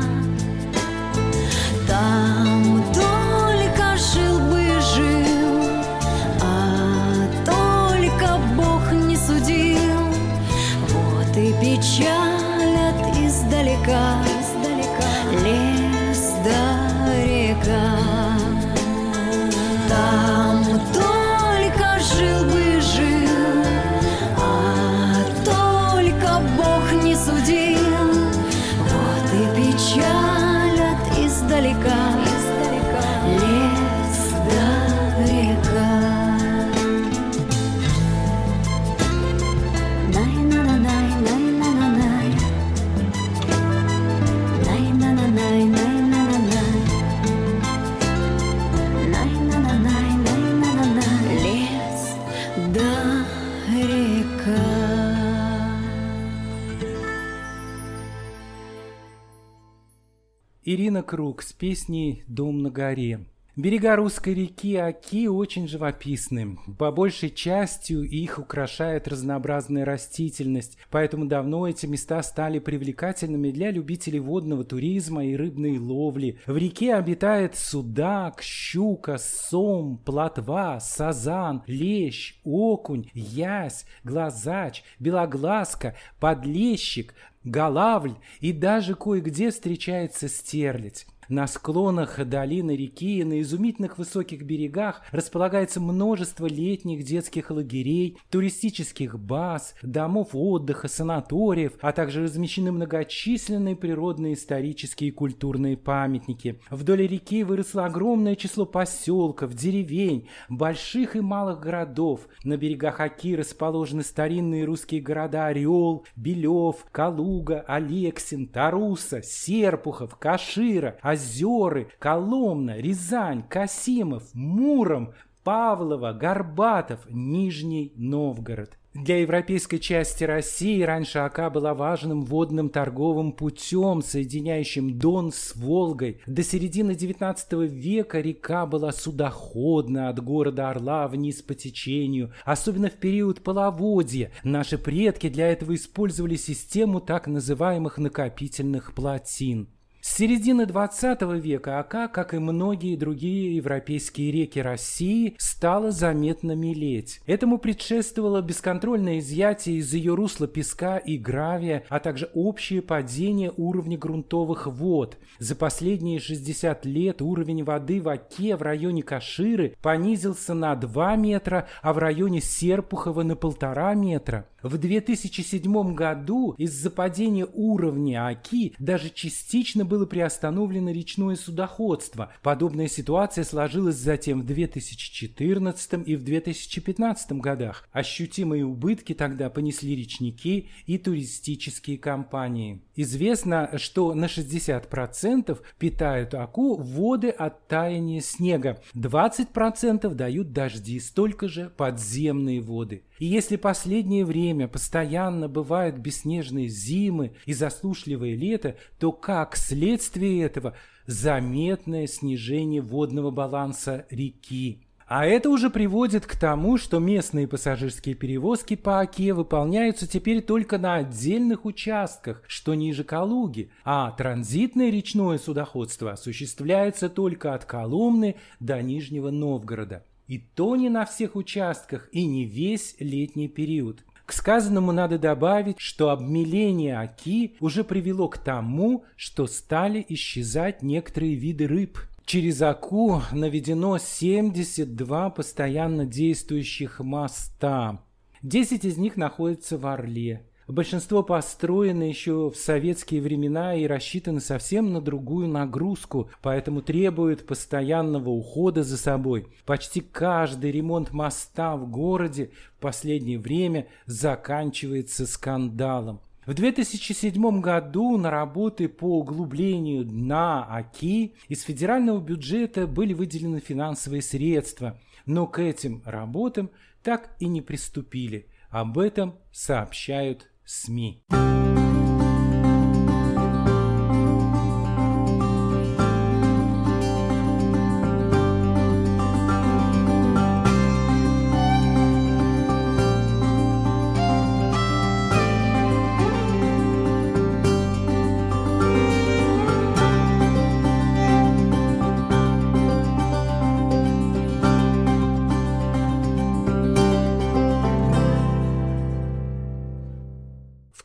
Ирина 60.91 61.05
Круг 61.05 61.43
с 61.43 61.53
песней 61.53 62.25
«Дом 62.27 62.65
на 62.65 62.69
горе». 62.69 63.21
Берега 63.61 63.95
русской 63.97 64.33
реки 64.33 64.75
Оки 64.77 65.29
очень 65.29 65.69
живописны. 65.69 66.57
По 66.79 66.91
большей 66.91 67.29
частью 67.29 68.05
их 68.05 68.39
украшает 68.39 69.07
разнообразная 69.07 69.85
растительность, 69.85 70.79
поэтому 70.91 71.27
давно 71.27 71.69
эти 71.69 71.85
места 71.85 72.23
стали 72.23 72.59
привлекательными 72.59 73.51
для 73.51 73.71
любителей 73.71 74.19
водного 74.19 74.65
туризма 74.65 75.27
и 75.27 75.37
рыбной 75.37 75.77
ловли. 75.77 76.39
В 76.47 76.57
реке 76.57 76.95
обитает 76.95 77.55
судак, 77.55 78.41
щука, 78.41 79.19
сом, 79.19 79.99
плотва, 79.99 80.79
сазан, 80.81 81.63
лещ, 81.67 82.41
окунь, 82.45 83.11
ясь, 83.13 83.85
глазач, 84.05 84.83
белоглазка, 84.99 85.97
подлещик, 86.19 87.15
голавль 87.45 88.15
и 88.41 88.55
даже 88.55 88.95
кое-где 88.95 89.51
встречается 89.51 90.31
стерлядь. 90.31 91.07
На 91.31 91.47
склонах 91.47 92.19
долины 92.27 92.75
реки 92.75 93.21
и 93.21 93.25
на 93.25 93.41
изумительных 93.41 93.99
высоких 93.99 94.43
берегах 94.43 95.03
располагается 95.13 95.81
множество 95.81 96.47
летних 96.47 97.05
детских 97.05 97.53
лагерей, 97.53 98.19
туристических 98.31 99.17
баз, 99.17 99.77
домов 99.81 100.31
отдыха, 100.33 100.89
санаториев, 100.89 101.75
а 101.83 101.93
также 101.93 102.25
размещены 102.25 102.73
многочисленные 102.73 103.77
природные, 103.77 104.35
исторические 104.35 105.11
и 105.11 105.13
культурные 105.13 105.77
памятники. 105.77 106.61
Вдоль 106.69 107.07
реки 107.07 107.45
выросло 107.45 107.85
огромное 107.85 108.35
число 108.35 108.67
поселков, 108.67 109.55
деревень, 109.55 110.27
больших 110.49 111.15
и 111.15 111.21
малых 111.21 111.61
городов. 111.61 112.23
На 112.43 112.57
берегах 112.57 112.99
Оки 112.99 113.37
расположены 113.37 114.03
старинные 114.03 114.65
русские 114.65 115.01
города 115.01 115.47
Орел, 115.47 116.05
Белев, 116.17 116.87
Калуга, 116.91 117.61
Алексин, 117.69 118.49
Таруса, 118.49 119.23
Серпухов, 119.23 120.17
Кашира, 120.17 120.99
Озеры, 121.21 121.89
Коломна, 121.99 122.79
Рязань, 122.79 123.43
Касимов, 123.49 124.25
Муром, 124.33 125.13
Павлово, 125.45 126.13
Горбатов, 126.13 127.01
Нижний 127.09 127.93
Новгород. 127.97 128.77
Для 128.93 129.21
европейской 129.21 129.79
части 129.79 130.25
России 130.25 130.83
раньше 130.83 131.21
Ака 131.21 131.49
была 131.49 131.75
важным 131.75 132.25
водным 132.25 132.71
торговым 132.71 133.31
путем, 133.33 134.03
соединяющим 134.03 134.99
Дон 134.99 135.31
с 135.31 135.55
Волгой. 135.55 136.21
До 136.27 136.43
середины 136.43 136.93
XIX 136.93 137.67
века 137.69 138.21
река 138.21 138.67
была 138.67 138.91
судоходна 138.91 140.09
от 140.09 140.21
города 140.21 140.71
Орла 140.71 141.07
вниз 141.07 141.41
по 141.41 141.55
течению, 141.55 142.33
особенно 142.45 142.91
в 142.91 142.95
период 142.95 143.43
половодья. 143.43 144.33
Наши 144.43 144.77
предки 144.77 145.29
для 145.29 145.53
этого 145.53 145.77
использовали 145.77 146.35
систему 146.35 147.01
так 147.01 147.29
называемых 147.29 147.99
накопительных 147.99 148.93
плотин. 148.93 149.69
С 150.03 150.17
середины 150.17 150.65
20 150.65 151.21
века 151.43 151.79
Ака, 151.79 152.09
как 152.09 152.33
и 152.33 152.39
многие 152.39 152.97
другие 152.97 153.57
европейские 153.57 154.33
реки 154.33 154.59
России, 154.59 155.35
стала 155.37 155.91
заметно 155.91 156.53
мелеть. 156.53 157.21
Этому 157.27 157.59
предшествовало 157.59 158.41
бесконтрольное 158.41 159.19
изъятие 159.19 159.77
из 159.77 159.93
ее 159.93 160.15
русла 160.15 160.49
песка 160.49 160.97
и 160.97 161.19
гравия, 161.19 161.85
а 161.91 162.01
также 162.01 162.31
общее 162.33 162.81
падение 162.81 163.53
уровня 163.55 163.99
грунтовых 163.99 164.67
вод. 164.69 165.19
За 165.39 165.55
последние 165.55 166.19
60 166.19 166.87
лет 166.87 167.21
уровень 167.21 167.63
воды 167.63 168.01
в 168.01 168.09
Оке 168.09 168.57
в 168.57 168.63
районе 168.63 169.03
Каширы 169.03 169.75
понизился 169.83 170.55
на 170.55 170.77
2 170.77 171.17
метра, 171.17 171.69
а 171.83 171.93
в 171.93 171.99
районе 171.99 172.41
Серпухова 172.41 173.23
на 173.23 173.37
полтора 173.37 173.93
метра. 173.93 174.47
В 174.63 174.77
2007 174.77 175.95
году 175.95 176.55
из-за 176.59 176.91
падения 176.91 177.47
уровня 177.53 178.27
Оки 178.27 178.75
даже 178.79 179.11
частично 179.11 179.85
было 179.85 180.05
приостановлено 180.05 180.91
речное 180.91 181.37
судоходство. 181.37 182.33
Подобная 182.43 182.89
ситуация 182.89 183.45
сложилась 183.45 183.97
затем 183.97 184.43
в 184.43 184.47
2014 184.47 186.07
и 186.07 186.17
в 186.17 186.25
2015 186.25 187.33
годах. 187.33 187.89
Ощутимые 187.93 188.67
убытки 188.67 189.15
тогда 189.15 189.49
понесли 189.49 189.97
речники 189.97 190.69
и 190.87 190.99
туристические 190.99 191.97
компании. 191.97 192.83
Известно, 193.03 193.79
что 193.79 194.13
на 194.13 194.27
60% 194.27 195.59
питают 195.79 196.35
Аку 196.35 196.77
воды 196.77 197.31
от 197.31 197.67
таяния 197.67 198.21
снега, 198.21 198.83
20% 198.95 200.13
дают 200.13 200.53
дожди, 200.53 201.01
столько 201.01 201.49
же 201.49 201.73
подземные 201.75 202.61
воды. 202.61 203.05
И 203.19 203.25
если 203.25 203.57
последнее 203.57 204.27
время 204.27 204.69
постоянно 204.69 205.49
бывают 205.49 205.97
бесснежные 205.97 206.69
зимы 206.69 207.33
и 207.47 207.55
засушливое 207.55 208.35
лето, 208.35 208.77
то 208.99 209.13
как 209.13 209.57
следствие 209.57 210.43
этого 210.43 210.75
заметное 211.07 212.07
снижение 212.07 212.83
водного 212.83 213.31
баланса 213.31 214.05
реки. 214.11 214.83
А 215.11 215.27
это 215.27 215.51
уже 215.51 215.71
приводит 215.71 216.25
к 216.25 216.37
тому, 216.37 216.79
что 216.79 217.01
местные 217.01 217.49
пассажирские 217.49 218.15
перевозки 218.15 218.77
по 218.77 219.01
Оке 219.01 219.35
выполняются 219.35 220.07
теперь 220.07 220.41
только 220.41 220.79
на 220.79 220.95
отдельных 220.95 221.65
участках, 221.65 222.45
что 222.47 222.75
ниже 222.75 223.03
Калуги, 223.03 223.73
а 223.85 224.13
транзитное 224.13 224.89
речное 224.89 225.39
судоходство 225.39 226.13
осуществляется 226.13 227.09
только 227.09 227.55
от 227.55 227.65
Коломны 227.65 228.37
до 228.61 228.81
Нижнего 228.83 229.31
Новгорода. 229.31 230.05
И 230.29 230.39
то 230.39 230.77
не 230.77 230.89
на 230.89 231.05
всех 231.07 231.35
участках 231.35 232.09
и 232.13 232.25
не 232.25 232.45
весь 232.45 232.95
летний 233.01 233.49
период. 233.49 234.05
К 234.31 234.33
сказанному 234.33 234.93
надо 234.93 235.19
добавить, 235.19 235.81
что 235.81 236.11
обмеление 236.11 237.01
Оки 237.01 237.57
уже 237.59 237.83
привело 237.83 238.29
к 238.29 238.39
тому, 238.39 239.03
что 239.17 239.49
стали 239.49 240.07
исчезать 240.09 240.83
некоторые 240.83 241.35
виды 241.35 241.67
рыб. 241.67 241.99
Через 242.31 242.63
Оку 242.63 243.23
наведено 243.33 243.99
72 243.99 245.31
постоянно 245.31 246.07
действующих 246.07 247.01
моста. 247.01 248.05
10 248.43 248.85
из 248.85 248.99
них 248.99 249.17
находятся 249.17 249.77
в 249.77 249.85
Орле. 249.85 250.47
Большинство 250.69 251.25
построено 251.25 252.05
еще 252.05 252.49
в 252.51 252.57
советские 252.57 253.21
времена 253.21 253.75
и 253.75 253.85
рассчитано 253.85 254.39
совсем 254.39 254.93
на 254.93 255.01
другую 255.01 255.49
нагрузку, 255.49 256.31
поэтому 256.41 256.83
требует 256.83 257.49
постоянного 257.49 258.29
ухода 258.29 258.85
за 258.85 258.97
собой. 258.97 259.49
Почти 259.67 260.01
каждый 260.01 260.71
ремонт 260.71 261.11
моста 261.11 261.77
в 261.77 261.91
городе 261.91 262.53
в 262.77 262.81
последнее 262.81 263.41
время 263.41 263.89
заканчивается 264.07 265.27
скандалом. 265.27 266.21
В 266.51 266.55
2007 266.55 267.61
году 267.61 268.17
на 268.17 268.29
работы 268.29 268.89
по 268.89 269.21
углублению 269.21 270.05
дна 270.05 270.65
Оки 270.65 271.37
из 271.47 271.63
федерального 271.63 272.19
бюджета 272.19 272.89
были 272.89 273.15
выделены 273.15 273.61
финансовые 273.61 274.21
средства, 274.21 274.99
но 275.27 275.47
к 275.47 275.61
этим 275.61 276.03
работам 276.05 276.73
так 277.05 277.37
и 277.39 277.47
не 277.47 277.63
приступили. 277.63 278.49
Об 278.69 278.99
этом 278.99 279.37
сообщают 279.53 280.51
СМИ. 280.65 281.23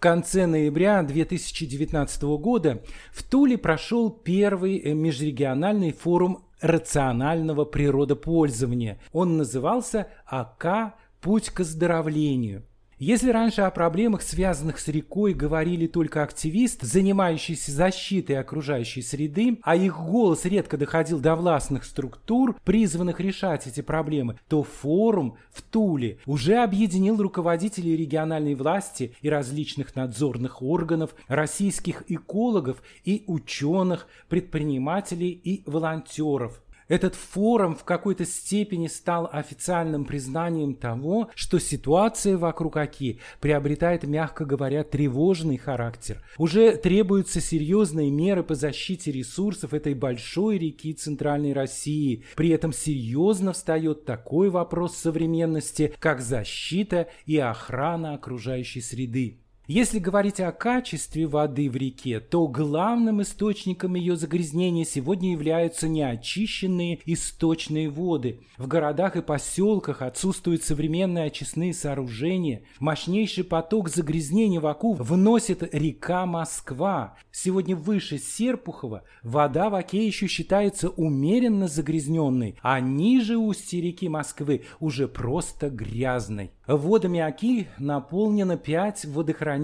Конце 0.06 0.46
ноября 0.46 1.02
2019 1.02 2.22
года 2.38 2.84
в 3.12 3.24
Туле 3.24 3.58
прошел 3.58 4.12
первый 4.12 4.78
э, 4.78 4.94
межрегиональный 4.94 5.94
форум 5.94 6.46
рационального 6.62 7.66
природопользования. 7.66 9.00
Он 9.14 9.38
назывался 9.38 10.10
«АК. 10.28 10.94
Путь 11.22 11.50
к 11.50 11.62
оздоровлению». 11.62 12.68
Если 12.98 13.30
раньше 13.30 13.62
о 13.62 13.72
проблемах, 13.72 14.22
связанных 14.22 14.80
с 14.80 14.88
рекой, 14.88 15.34
говорили 15.34 15.86
только 15.86 16.24
активисты, 16.24 16.86
занимающиеся 16.86 17.74
защитой 17.74 18.38
окружающей 18.38 19.02
среды, 19.02 19.60
а 19.64 19.76
их 19.76 20.00
голос 20.00 20.46
редко 20.46 20.78
доходил 20.78 21.20
до 21.20 21.36
властных 21.36 21.84
структур, 21.84 22.56
призванных 22.64 23.20
решать 23.20 23.68
эти 23.68 23.82
проблемы, 23.82 24.40
то 24.48 24.64
форум 24.64 25.38
в 25.52 25.62
Туле 25.62 26.20
уже 26.26 26.56
объединил 26.56 27.22
руководителей 27.22 27.98
региональной 27.98 28.56
власти 28.56 29.14
и 29.22 29.30
различных 29.30 29.94
надзорных 29.98 30.62
органов, 30.62 31.16
российских 31.28 32.04
экологов 32.08 32.82
и 33.04 33.26
ученых, 33.28 34.08
предпринимателей 34.30 35.32
и 35.32 35.70
волонтеров. 35.70 36.62
Этот 36.88 37.16
форум 37.16 37.76
в 37.76 37.84
какой-то 37.84 38.26
степени 38.26 38.88
стал 38.88 39.28
официальным 39.32 40.06
признанием 40.06 40.76
того, 40.76 41.30
что 41.34 41.60
ситуация 41.60 42.38
вокруг 42.38 42.78
Оки 42.78 43.20
приобретает, 43.40 44.04
мягко 44.04 44.46
говоря, 44.46 44.84
тревожный 44.84 45.58
характер. 45.58 46.24
Уже 46.38 46.76
требуются 46.76 47.42
серьезные 47.42 48.12
меры 48.12 48.44
по 48.44 48.54
защите 48.54 49.12
ресурсов 49.12 49.74
этой 49.74 49.96
большой 49.96 50.60
реки 50.60 50.94
Центральной 50.94 51.54
России. 51.54 52.24
При 52.36 52.50
этом 52.50 52.72
серьезно 52.72 53.54
встает 53.54 54.06
такой 54.06 54.50
вопрос 54.50 54.96
современности, 54.96 55.94
как 56.00 56.22
защита 56.22 57.08
и 57.26 57.38
охрана 57.38 58.14
окружающей 58.14 58.82
среды. 58.82 59.40
Если 59.68 59.98
говорить 59.98 60.40
о 60.42 60.52
качестве 60.52 61.26
воды 61.26 61.72
в 61.72 61.76
реке, 61.76 62.20
то 62.20 62.48
главным 62.48 63.24
источником 63.24 63.96
ее 63.96 64.16
загрязнения 64.16 64.86
сегодня 64.86 65.32
являются 65.32 65.88
неочищенные 65.88 67.00
источные 67.06 67.90
воды. 67.90 68.42
В 68.58 68.68
городах 68.68 69.16
и 69.16 69.24
поселках 69.24 70.04
отсутствуют 70.04 70.64
современные 70.64 71.26
очистные 71.26 71.74
сооружения. 71.74 72.62
Мощнейший 72.80 73.44
поток 73.44 73.90
загрязнения 73.90 74.60
в 74.60 74.68
Аку 74.68 74.94
вносит 74.94 75.68
река 75.74 76.28
Москва. 76.28 77.16
Сегодня 77.32 77.76
выше 77.76 78.20
Серпухова 78.20 79.02
вода 79.24 79.72
в 79.72 79.76
Оке 79.76 80.06
еще 80.06 80.28
считается 80.28 80.90
умеренно 80.90 81.68
загрязненной, 81.68 82.56
а 82.62 82.80
ниже 82.80 83.38
устья 83.38 83.82
реки 83.82 84.10
Москвы 84.10 84.62
уже 84.80 85.08
просто 85.08 85.72
грязной. 85.72 86.52
Водами 86.68 87.20
Оки 87.20 87.68
наполнено 87.80 88.58
пять 88.58 89.06
водохранилищ. 89.06 89.55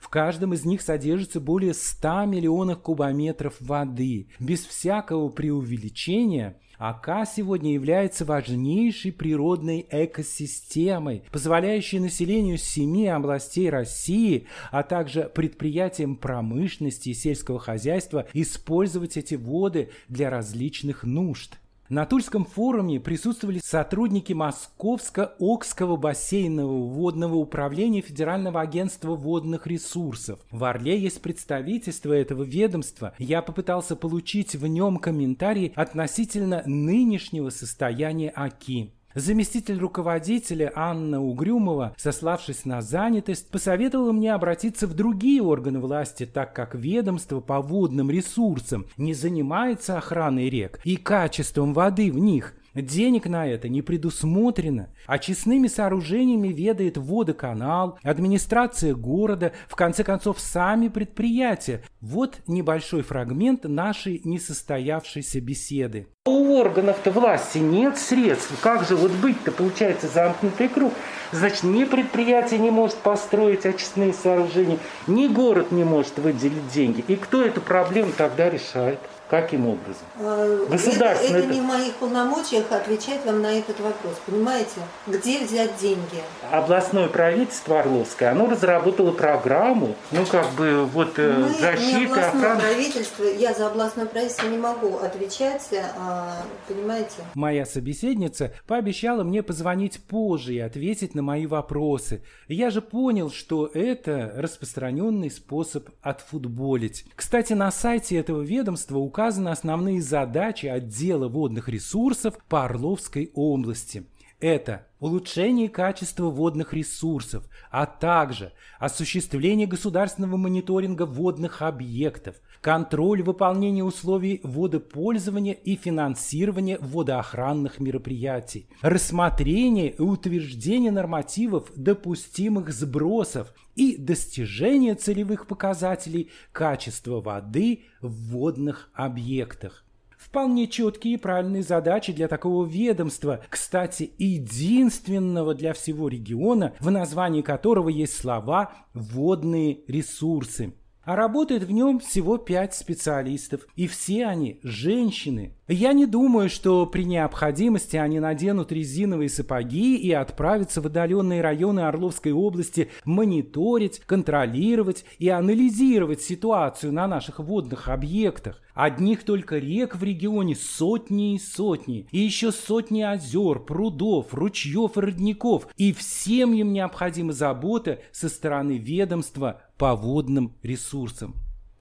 В 0.00 0.08
каждом 0.08 0.54
из 0.54 0.64
них 0.64 0.82
содержится 0.82 1.40
более 1.40 1.74
100 1.74 2.26
миллионов 2.26 2.80
кубометров 2.80 3.54
воды. 3.60 4.28
Без 4.38 4.64
всякого 4.64 5.28
преувеличения 5.28 6.56
Ока 6.78 7.24
сегодня 7.24 7.72
является 7.72 8.24
важнейшей 8.24 9.12
природной 9.12 9.86
экосистемой, 9.90 11.22
позволяющей 11.30 12.00
населению 12.00 12.58
семи 12.58 13.06
областей 13.06 13.70
России, 13.70 14.46
а 14.70 14.82
также 14.82 15.30
предприятиям 15.34 16.16
промышленности 16.16 17.10
и 17.10 17.14
сельского 17.14 17.58
хозяйства 17.58 18.26
использовать 18.32 19.16
эти 19.16 19.34
воды 19.34 19.90
для 20.08 20.30
различных 20.30 21.04
нужд. 21.04 21.58
На 21.90 22.06
Тульском 22.06 22.46
форуме 22.46 22.98
присутствовали 22.98 23.60
сотрудники 23.62 24.32
Московско-Окского 24.32 25.96
бассейнового 25.96 26.88
водного 26.88 27.36
управления 27.36 28.00
Федерального 28.00 28.62
агентства 28.62 29.14
водных 29.14 29.66
ресурсов. 29.66 30.40
В 30.50 30.64
Орле 30.64 30.98
есть 30.98 31.20
представительство 31.20 32.14
этого 32.14 32.42
ведомства. 32.42 33.12
Я 33.18 33.42
попытался 33.42 33.96
получить 33.96 34.54
в 34.54 34.66
нем 34.66 34.96
комментарий 34.96 35.74
относительно 35.76 36.62
нынешнего 36.64 37.50
состояния 37.50 38.30
АКИ. 38.30 38.94
Заместитель 39.14 39.78
руководителя 39.78 40.72
Анна 40.74 41.22
Угрюмова, 41.22 41.94
сославшись 41.96 42.64
на 42.64 42.82
занятость, 42.82 43.48
посоветовала 43.48 44.10
мне 44.10 44.34
обратиться 44.34 44.88
в 44.88 44.94
другие 44.94 45.40
органы 45.40 45.78
власти, 45.78 46.26
так 46.26 46.52
как 46.52 46.74
ведомство 46.74 47.40
по 47.40 47.60
водным 47.60 48.10
ресурсам 48.10 48.86
не 48.96 49.14
занимается 49.14 49.98
охраной 49.98 50.50
рек 50.50 50.80
и 50.82 50.96
качеством 50.96 51.74
воды 51.74 52.10
в 52.10 52.18
них– 52.18 52.54
Денег 52.74 53.26
на 53.26 53.46
это 53.46 53.68
не 53.68 53.82
предусмотрено. 53.82 54.88
Очистными 55.06 55.68
сооружениями 55.68 56.48
ведает 56.48 56.96
водоканал, 56.96 57.98
администрация 58.02 58.94
города, 58.94 59.52
в 59.68 59.76
конце 59.76 60.02
концов, 60.02 60.40
сами 60.40 60.88
предприятия. 60.88 61.82
Вот 62.00 62.38
небольшой 62.46 63.02
фрагмент 63.02 63.64
нашей 63.64 64.20
несостоявшейся 64.24 65.40
беседы. 65.40 66.08
У 66.26 66.56
органов-то 66.56 67.10
власти 67.10 67.58
нет 67.58 67.98
средств. 67.98 68.58
Как 68.60 68.88
же 68.88 68.96
вот 68.96 69.12
быть-то, 69.12 69.52
получается, 69.52 70.08
замкнутый 70.08 70.68
круг? 70.68 70.92
Значит, 71.32 71.64
ни 71.64 71.84
предприятие 71.84 72.60
не 72.60 72.70
может 72.70 72.96
построить 72.96 73.66
очистные 73.66 74.12
сооружения, 74.12 74.78
ни 75.06 75.28
город 75.28 75.70
не 75.70 75.84
может 75.84 76.18
выделить 76.18 76.68
деньги. 76.72 77.04
И 77.08 77.16
кто 77.16 77.42
эту 77.42 77.60
проблему 77.60 78.12
тогда 78.16 78.48
решает? 78.48 78.98
Каким 79.30 79.66
образом? 79.68 80.04
А, 80.20 80.66
Государство. 80.68 81.26
Это, 81.26 81.38
это 81.38 81.46
не 81.54 81.60
в 81.60 81.64
моих 81.64 81.94
полномочиях 81.94 82.70
отвечать 82.70 83.24
вам 83.24 83.42
на 83.42 83.58
этот 83.58 83.80
вопрос. 83.80 84.20
Понимаете? 84.26 84.70
Где 85.06 85.44
взять 85.44 85.76
деньги? 85.80 86.22
Областное 86.52 87.08
правительство 87.08 87.80
Орловское, 87.80 88.30
оно 88.30 88.48
разработало 88.48 89.12
программу, 89.12 89.96
ну 90.12 90.24
как 90.26 90.50
бы 90.52 90.84
вот 90.84 91.18
э, 91.18 91.32
Мы 91.38 91.48
защита. 91.48 91.98
Не 91.98 92.04
областное 92.04 92.28
охраны. 92.28 92.60
правительство, 92.60 93.24
я 93.24 93.54
за 93.54 93.66
областное 93.66 94.06
правительство 94.06 94.46
не 94.46 94.58
могу 94.58 94.98
отвечать, 94.98 95.68
а, 95.98 96.42
понимаете? 96.68 97.16
Моя 97.34 97.66
собеседница 97.66 98.52
пообещала 98.66 99.24
мне 99.24 99.42
позвонить 99.42 100.00
позже 100.04 100.54
и 100.54 100.58
ответить 100.60 101.14
на 101.14 101.22
мои 101.22 101.46
вопросы. 101.46 102.22
Я 102.46 102.70
же 102.70 102.82
понял, 102.82 103.30
что 103.30 103.66
это 103.72 104.32
распространенный 104.36 105.30
способ 105.30 105.88
отфутболить. 106.02 107.04
Кстати, 107.16 107.54
на 107.54 107.70
сайте 107.72 108.16
этого 108.16 108.42
ведомства 108.42 108.98
указано 108.98 109.23
указаны 109.24 109.48
основные 109.48 110.02
задачи 110.02 110.66
отдела 110.66 111.28
водных 111.28 111.70
ресурсов 111.70 112.34
по 112.46 112.66
Орловской 112.66 113.30
области. 113.34 114.04
Это 114.38 114.86
улучшение 115.00 115.70
качества 115.70 116.28
водных 116.28 116.74
ресурсов, 116.74 117.44
а 117.70 117.86
также 117.86 118.52
осуществление 118.78 119.66
государственного 119.66 120.36
мониторинга 120.36 121.06
водных 121.06 121.62
объектов, 121.62 122.36
контроль 122.60 123.22
выполнения 123.22 123.82
условий 123.82 124.40
водопользования 124.42 125.54
и 125.54 125.76
финансирование 125.76 126.76
водоохранных 126.82 127.80
мероприятий, 127.80 128.68
рассмотрение 128.82 129.92
и 129.92 130.02
утверждение 130.02 130.92
нормативов 130.92 131.72
допустимых 131.74 132.70
сбросов 132.74 133.54
и 133.76 133.96
достижение 133.96 134.94
целевых 134.94 135.46
показателей 135.46 136.30
качества 136.52 137.20
воды 137.20 137.84
в 138.00 138.30
водных 138.30 138.90
объектах. 138.94 139.84
Вполне 140.16 140.68
четкие 140.68 141.14
и 141.14 141.18
правильные 141.18 141.62
задачи 141.62 142.12
для 142.12 142.28
такого 142.28 142.66
ведомства, 142.66 143.44
кстати, 143.50 144.10
единственного 144.18 145.54
для 145.54 145.74
всего 145.74 146.08
региона, 146.08 146.72
в 146.80 146.90
названии 146.90 147.42
которого 147.42 147.88
есть 147.90 148.16
слова 148.16 148.72
«водные 148.94 149.80
ресурсы». 149.86 150.74
А 151.04 151.16
работает 151.16 151.64
в 151.64 151.70
нем 151.70 152.00
всего 152.00 152.38
пять 152.38 152.74
специалистов, 152.74 153.66
и 153.76 153.86
все 153.86 154.26
они 154.26 154.58
женщины. 154.62 155.54
Я 155.68 155.92
не 155.92 156.06
думаю, 156.06 156.48
что 156.48 156.86
при 156.86 157.04
необходимости 157.04 157.96
они 157.96 158.20
наденут 158.20 158.72
резиновые 158.72 159.28
сапоги 159.28 159.96
и 159.96 160.12
отправятся 160.12 160.80
в 160.80 160.86
отдаленные 160.86 161.42
районы 161.42 161.80
Орловской 161.80 162.32
области 162.32 162.90
мониторить, 163.04 164.00
контролировать 164.06 165.04
и 165.18 165.28
анализировать 165.28 166.22
ситуацию 166.22 166.92
на 166.92 167.06
наших 167.06 167.38
водных 167.38 167.88
объектах. 167.88 168.60
Одних 168.74 169.22
только 169.22 169.58
рек 169.58 169.94
в 169.94 170.02
регионе 170.02 170.56
сотни 170.56 171.36
и 171.36 171.38
сотни, 171.38 172.08
и 172.10 172.18
еще 172.18 172.50
сотни 172.50 173.02
озер, 173.02 173.60
прудов, 173.60 174.34
ручьев 174.34 174.98
и 174.98 175.00
родников, 175.00 175.68
и 175.76 175.92
всем 175.92 176.52
им 176.54 176.72
необходима 176.72 177.32
забота 177.32 178.00
со 178.10 178.28
стороны 178.28 178.78
ведомства 178.78 179.62
по 179.78 179.94
водным 179.94 180.56
ресурсам. 180.64 181.36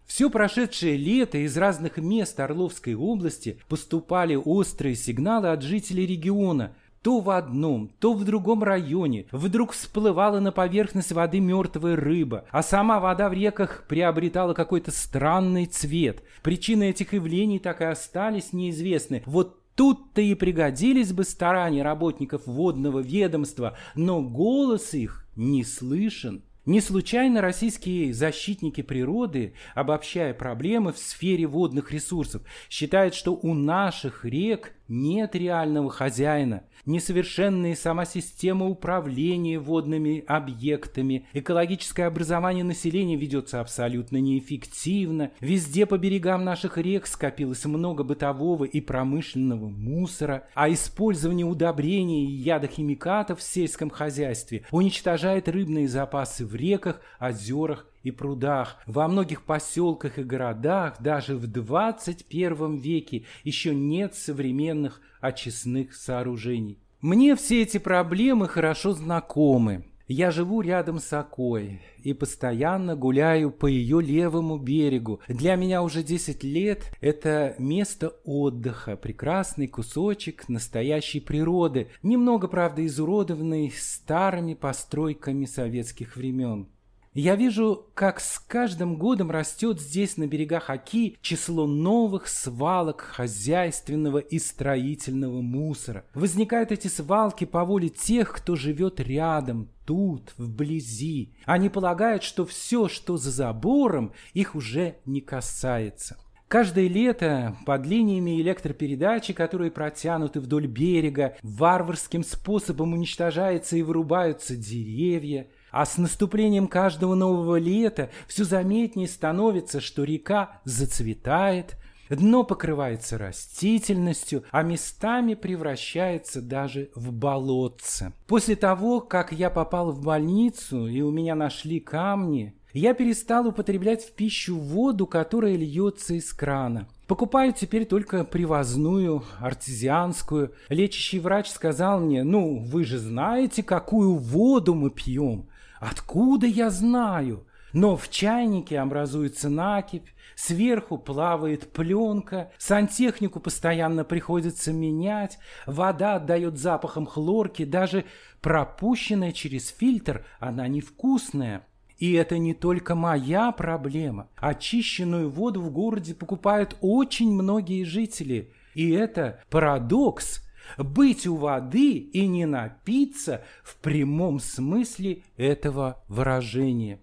Все 0.06 0.30
прошедшее 0.30 0.96
лето 0.96 1.40
из 1.40 1.58
разных 1.58 1.98
мест 1.98 2.40
Орловской 2.40 2.94
области 2.94 3.58
поступали 3.68 4.36
острые 4.36 4.96
сигналы 4.96 5.48
от 5.48 5.64
жителей 5.64 6.06
региона. 6.06 6.76
То 7.04 7.20
в 7.20 7.30
одном, 7.30 7.92
то 8.00 8.14
в 8.14 8.24
другом 8.24 8.64
районе 8.64 9.26
вдруг 9.32 9.74
всплывала 9.74 10.40
на 10.40 10.54
поверхность 10.54 11.12
воды 11.12 11.42
мертвая 11.42 11.98
рыба, 11.98 12.46
а 12.50 12.64
сама 12.64 13.02
вода 13.02 13.30
в 13.30 13.34
реках 13.34 13.84
приобретала 13.90 14.54
какой-то 14.54 14.92
странный 14.92 15.66
цвет. 15.66 16.24
Причины 16.42 16.90
этих 16.92 17.12
явлений 17.14 17.60
так 17.60 17.82
и 17.82 17.86
остались 17.86 18.54
неизвестны. 18.54 19.22
Вот 19.26 19.60
Тут-то 19.76 20.22
и 20.22 20.36
пригодились 20.36 21.14
бы 21.14 21.24
старания 21.24 21.82
работников 21.82 22.46
водного 22.46 23.00
ведомства, 23.00 23.76
но 23.96 24.22
голос 24.22 24.94
их 24.94 25.26
не 25.36 25.64
слышен. 25.64 26.44
Не 26.66 26.80
случайно 26.80 27.42
российские 27.42 28.14
защитники 28.14 28.82
природы, 28.82 29.54
обобщая 29.76 30.34
проблемы 30.34 30.94
в 30.94 30.98
сфере 30.98 31.46
водных 31.46 31.92
ресурсов, 31.92 32.44
считают, 32.70 33.16
что 33.16 33.34
у 33.34 33.54
наших 33.54 34.24
рек 34.24 34.72
нет 34.94 35.36
реального 35.36 35.90
хозяина, 35.90 36.64
несовершенная 36.86 37.76
сама 37.76 38.06
система 38.06 38.68
управления 38.68 39.60
водными 39.60 40.24
объектами, 40.28 41.26
экологическое 41.34 42.08
образование 42.08 42.64
населения 42.64 43.16
ведется 43.16 43.60
абсолютно 43.60 44.18
неэффективно, 44.18 45.32
везде 45.40 45.86
по 45.86 45.98
берегам 45.98 46.44
наших 46.44 46.78
рек 46.78 47.08
скопилось 47.08 47.66
много 47.66 48.04
бытового 48.04 48.66
и 48.66 48.82
промышленного 48.82 49.68
мусора, 49.68 50.48
а 50.54 50.72
использование 50.72 51.46
удобрений 51.46 52.26
и 52.26 52.32
ядохимикатов 52.32 53.40
в 53.40 53.44
сельском 53.44 53.90
хозяйстве 53.90 54.64
уничтожает 54.72 55.50
рыбные 55.50 55.88
запасы 55.88 56.46
в 56.46 56.56
реках, 56.56 57.02
озерах 57.20 57.88
и 58.04 58.12
прудах, 58.12 58.78
во 58.86 59.08
многих 59.08 59.44
поселках 59.44 60.20
и 60.20 60.24
городах 60.24 61.02
даже 61.02 61.36
в 61.36 61.48
21 61.48 62.78
веке 62.78 63.26
еще 63.44 63.74
нет 63.74 64.14
современных 64.16 65.02
очистных 65.22 65.96
сооружений. 65.96 66.80
Мне 67.02 67.36
все 67.36 67.64
эти 67.64 67.80
проблемы 67.80 68.48
хорошо 68.48 68.94
знакомы. 68.94 69.86
Я 70.08 70.32
живу 70.32 70.60
рядом 70.60 71.00
с 71.00 71.14
Окой 71.14 71.82
и 72.04 72.14
постоянно 72.14 72.96
гуляю 72.96 73.52
по 73.52 73.68
ее 73.68 74.02
левому 74.02 74.58
берегу. 74.58 75.22
Для 75.30 75.56
меня 75.56 75.82
уже 75.82 76.04
10 76.04 76.44
лет 76.44 76.92
это 77.00 77.56
место 77.58 78.10
отдыха, 78.26 78.98
прекрасный 78.98 79.68
кусочек 79.68 80.50
настоящей 80.50 81.22
природы, 81.22 81.88
немного, 82.04 82.50
правда, 82.50 82.86
изуродованный 82.86 83.72
старыми 83.72 84.56
постройками 84.56 85.46
советских 85.46 86.18
времен. 86.18 86.68
Я 87.14 87.36
вижу, 87.36 87.86
как 87.94 88.20
с 88.20 88.40
каждым 88.40 88.98
годом 88.98 89.30
растет 89.30 89.80
здесь 89.80 90.18
на 90.18 90.26
берегах 90.26 90.72
Оки 90.72 91.16
число 91.22 91.68
новых 91.68 92.28
свалок 92.28 93.02
хозяйственного 93.02 94.18
и 94.18 94.40
строительного 94.40 95.42
мусора. 95.42 96.06
Возникают 96.16 96.72
эти 96.72 96.88
свалки 96.88 97.46
по 97.46 97.66
воле 97.66 97.90
тех, 97.90 98.34
кто 98.34 98.56
живет 98.56 99.00
рядом, 99.00 99.70
тут, 99.86 100.34
вблизи. 100.40 101.36
Они 101.46 101.70
полагают, 101.70 102.24
что 102.24 102.48
все, 102.48 102.88
что 102.88 103.18
за 103.18 103.30
забором, 103.30 104.14
их 104.34 104.56
уже 104.56 104.96
не 105.06 105.22
касается. 105.22 106.18
Каждое 106.48 106.88
лето 106.88 107.56
под 107.68 107.86
линиями 107.86 108.42
электропередачи, 108.42 109.34
которые 109.34 109.70
протянуты 109.70 110.40
вдоль 110.40 110.66
берега, 110.66 111.36
варварским 111.44 112.24
способом 112.24 112.94
уничтожаются 112.94 113.78
и 113.78 113.84
вырубаются 113.84 114.56
деревья– 114.56 115.48
а 115.74 115.88
с 115.88 115.98
наступлением 115.98 116.68
каждого 116.68 117.16
нового 117.16 117.58
лета 117.58 118.12
все 118.28 118.44
заметнее 118.44 119.08
становится, 119.08 119.82
что 119.82 120.04
река 120.04 120.62
зацветает, 120.66 121.78
дно 122.10 122.44
покрывается 122.44 123.18
растительностью, 123.18 124.44
а 124.52 124.62
местами 124.62 125.34
превращается 125.34 126.44
даже 126.44 126.92
в 126.94 127.12
болотце. 127.12 128.14
После 128.28 128.56
того, 128.56 129.02
как 129.02 129.32
я 129.32 129.50
попал 129.50 129.92
в 129.92 130.04
больницу 130.04 130.88
и 130.88 131.02
у 131.02 131.10
меня 131.10 131.34
нашли 131.34 131.80
камни, 131.80 132.54
я 132.74 132.94
перестал 132.94 133.48
употреблять 133.48 134.04
в 134.04 134.14
пищу 134.14 134.58
воду, 134.58 135.08
которая 135.08 135.56
льется 135.56 136.14
из 136.14 136.32
крана. 136.34 136.88
Покупаю 137.08 137.54
теперь 137.54 137.86
только 137.86 138.24
привозную, 138.24 139.24
артезианскую. 139.40 140.54
Лечащий 140.70 141.20
врач 141.20 141.50
сказал 141.50 142.00
мне, 142.00 142.24
ну, 142.24 142.60
вы 142.60 142.84
же 142.84 142.98
знаете, 142.98 143.62
какую 143.62 144.16
воду 144.16 144.74
мы 144.74 144.90
пьем. 144.90 145.48
Откуда 145.84 146.48
я 146.48 146.70
знаю? 146.70 147.46
Но 147.74 147.98
в 147.98 148.10
чайнике 148.10 148.80
образуется 148.80 149.50
накипь, 149.50 150.08
сверху 150.34 150.98
плавает 150.98 151.74
пленка, 151.74 152.54
сантехнику 152.58 153.42
постоянно 153.42 154.06
приходится 154.06 154.72
менять, 154.72 155.40
вода 155.66 156.16
отдает 156.16 156.58
запахом 156.58 157.06
хлорки, 157.06 157.66
даже 157.66 158.06
пропущенная 158.40 159.34
через 159.34 159.68
фильтр 159.70 160.26
она 160.40 160.70
невкусная. 160.70 161.68
И 161.98 162.14
это 162.14 162.38
не 162.38 162.54
только 162.54 162.96
моя 162.96 163.52
проблема. 163.52 164.30
Очищенную 164.38 165.30
воду 165.30 165.60
в 165.62 165.70
городе 165.70 166.16
покупают 166.16 166.78
очень 166.80 167.34
многие 167.34 167.84
жители. 167.84 168.54
И 168.74 168.90
это 168.92 169.42
парадокс– 169.50 170.40
быть 170.78 171.28
у 171.28 171.36
воды 171.36 171.98
и 171.98 172.28
не 172.28 172.46
напиться 172.46 173.44
в 173.64 173.78
прямом 173.78 174.40
смысле 174.40 175.24
этого 175.38 176.04
выражения. 176.08 177.00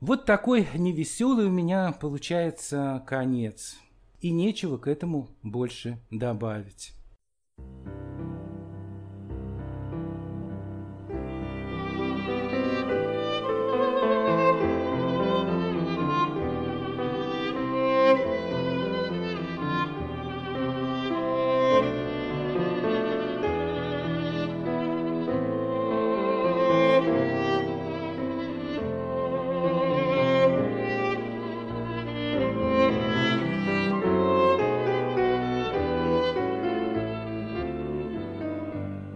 Вот 0.00 0.26
такой 0.26 0.68
невеселый 0.74 1.46
у 1.46 1.50
меня 1.50 1.92
получается 1.92 3.02
конец. 3.06 3.76
И 4.20 4.30
нечего 4.30 4.78
к 4.78 4.86
этому 4.86 5.28
больше 5.42 5.98
добавить. 6.10 6.92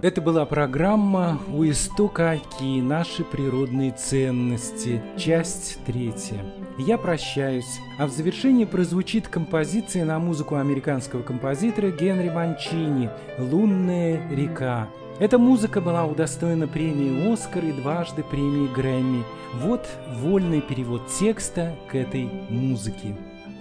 Это 0.08 0.22
была 0.22 0.46
программа 0.46 1.38
«У 1.52 1.64
истока 1.64 2.30
Оки. 2.30 2.80
Наши 2.80 3.24
природные 3.24 3.92
ценности». 3.92 5.02
Часть 5.18 5.84
третья. 5.84 6.42
Я 6.78 6.96
прощаюсь, 6.96 7.78
а 7.98 8.06
в 8.06 8.10
завершении 8.10 8.64
прозвучит 8.64 9.28
композиция 9.28 10.06
на 10.06 10.18
музыку 10.18 10.54
американского 10.54 11.22
композитора 11.22 11.90
Генри 11.90 12.30
Манчини 12.30 13.10
«Лунная 13.38 14.26
река». 14.30 14.88
Эта 15.20 15.36
музыка 15.36 15.82
была 15.82 16.06
удостоена 16.06 16.66
премии 16.66 17.30
«Оскар» 17.30 17.66
и 17.66 17.72
дважды 17.72 18.22
премии 18.22 18.72
«Грэмми». 18.74 19.24
Вот 19.60 19.86
вольный 20.20 20.62
перевод 20.62 21.06
текста 21.08 21.76
к 21.90 21.94
этой 21.94 22.30
музыке. 22.48 23.14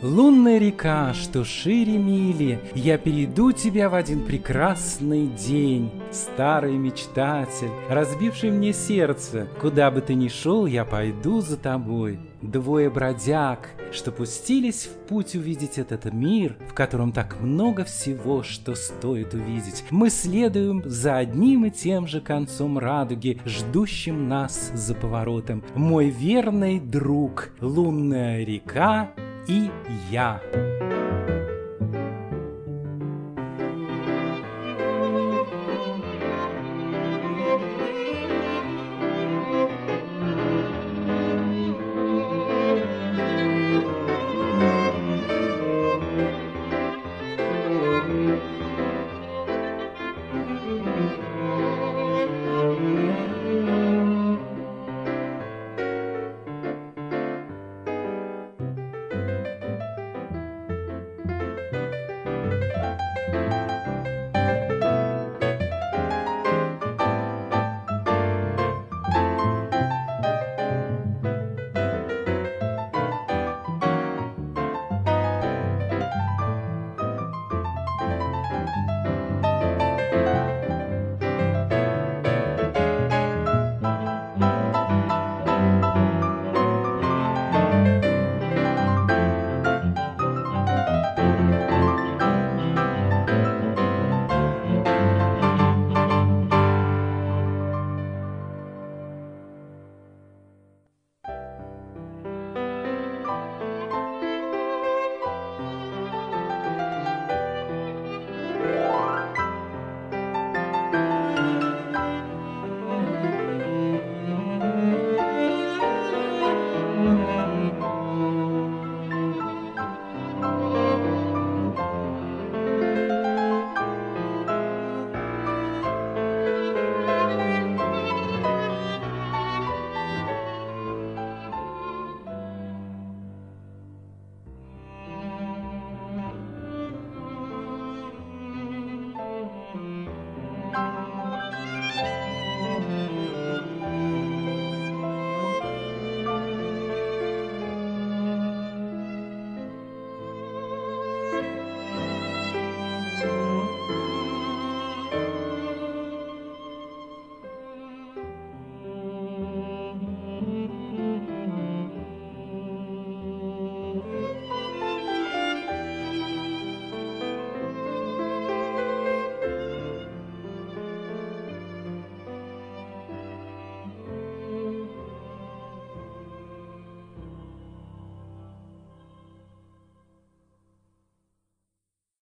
Лунная 0.03 0.59
река, 0.59 1.15
что 1.15 1.43
шире 1.43 1.97
мили, 1.97 2.59
Я 2.75 2.99
перейду 2.99 3.51
тебя 3.51 3.89
в 3.89 3.95
один 3.95 4.25
прекрасный 4.25 5.25
день. 5.25 5.89
Старый 6.11 6.77
мечтатель, 6.77 7.71
разбивший 7.89 8.51
мне 8.51 8.73
сердце, 8.73 9.47
Куда 9.59 9.89
бы 9.89 10.01
ты 10.01 10.13
ни 10.13 10.27
шел, 10.27 10.67
я 10.67 10.85
пойду 10.85 11.41
за 11.41 11.57
тобой. 11.57 12.19
Двое 12.41 12.89
бродяг, 12.89 13.69
что 13.91 14.11
пустились 14.11 14.85
в 14.85 15.07
путь 15.07 15.35
увидеть 15.35 15.77
этот 15.77 16.13
мир, 16.13 16.55
В 16.69 16.73
котором 16.73 17.11
так 17.11 17.39
много 17.41 17.83
всего, 17.83 18.43
что 18.43 18.75
стоит 18.75 19.33
увидеть. 19.33 19.83
Мы 19.89 20.09
следуем 20.09 20.83
за 20.85 21.17
одним 21.17 21.65
и 21.65 21.71
тем 21.71 22.05
же 22.07 22.21
концом 22.21 22.77
радуги, 22.77 23.41
Ждущим 23.45 24.27
нас 24.27 24.71
за 24.73 24.93
поворотом. 24.93 25.63
Мой 25.73 26.09
верный 26.09 26.79
друг, 26.79 27.49
лунная 27.59 28.43
река, 28.43 29.11
и 29.47 29.71
я. 30.11 30.41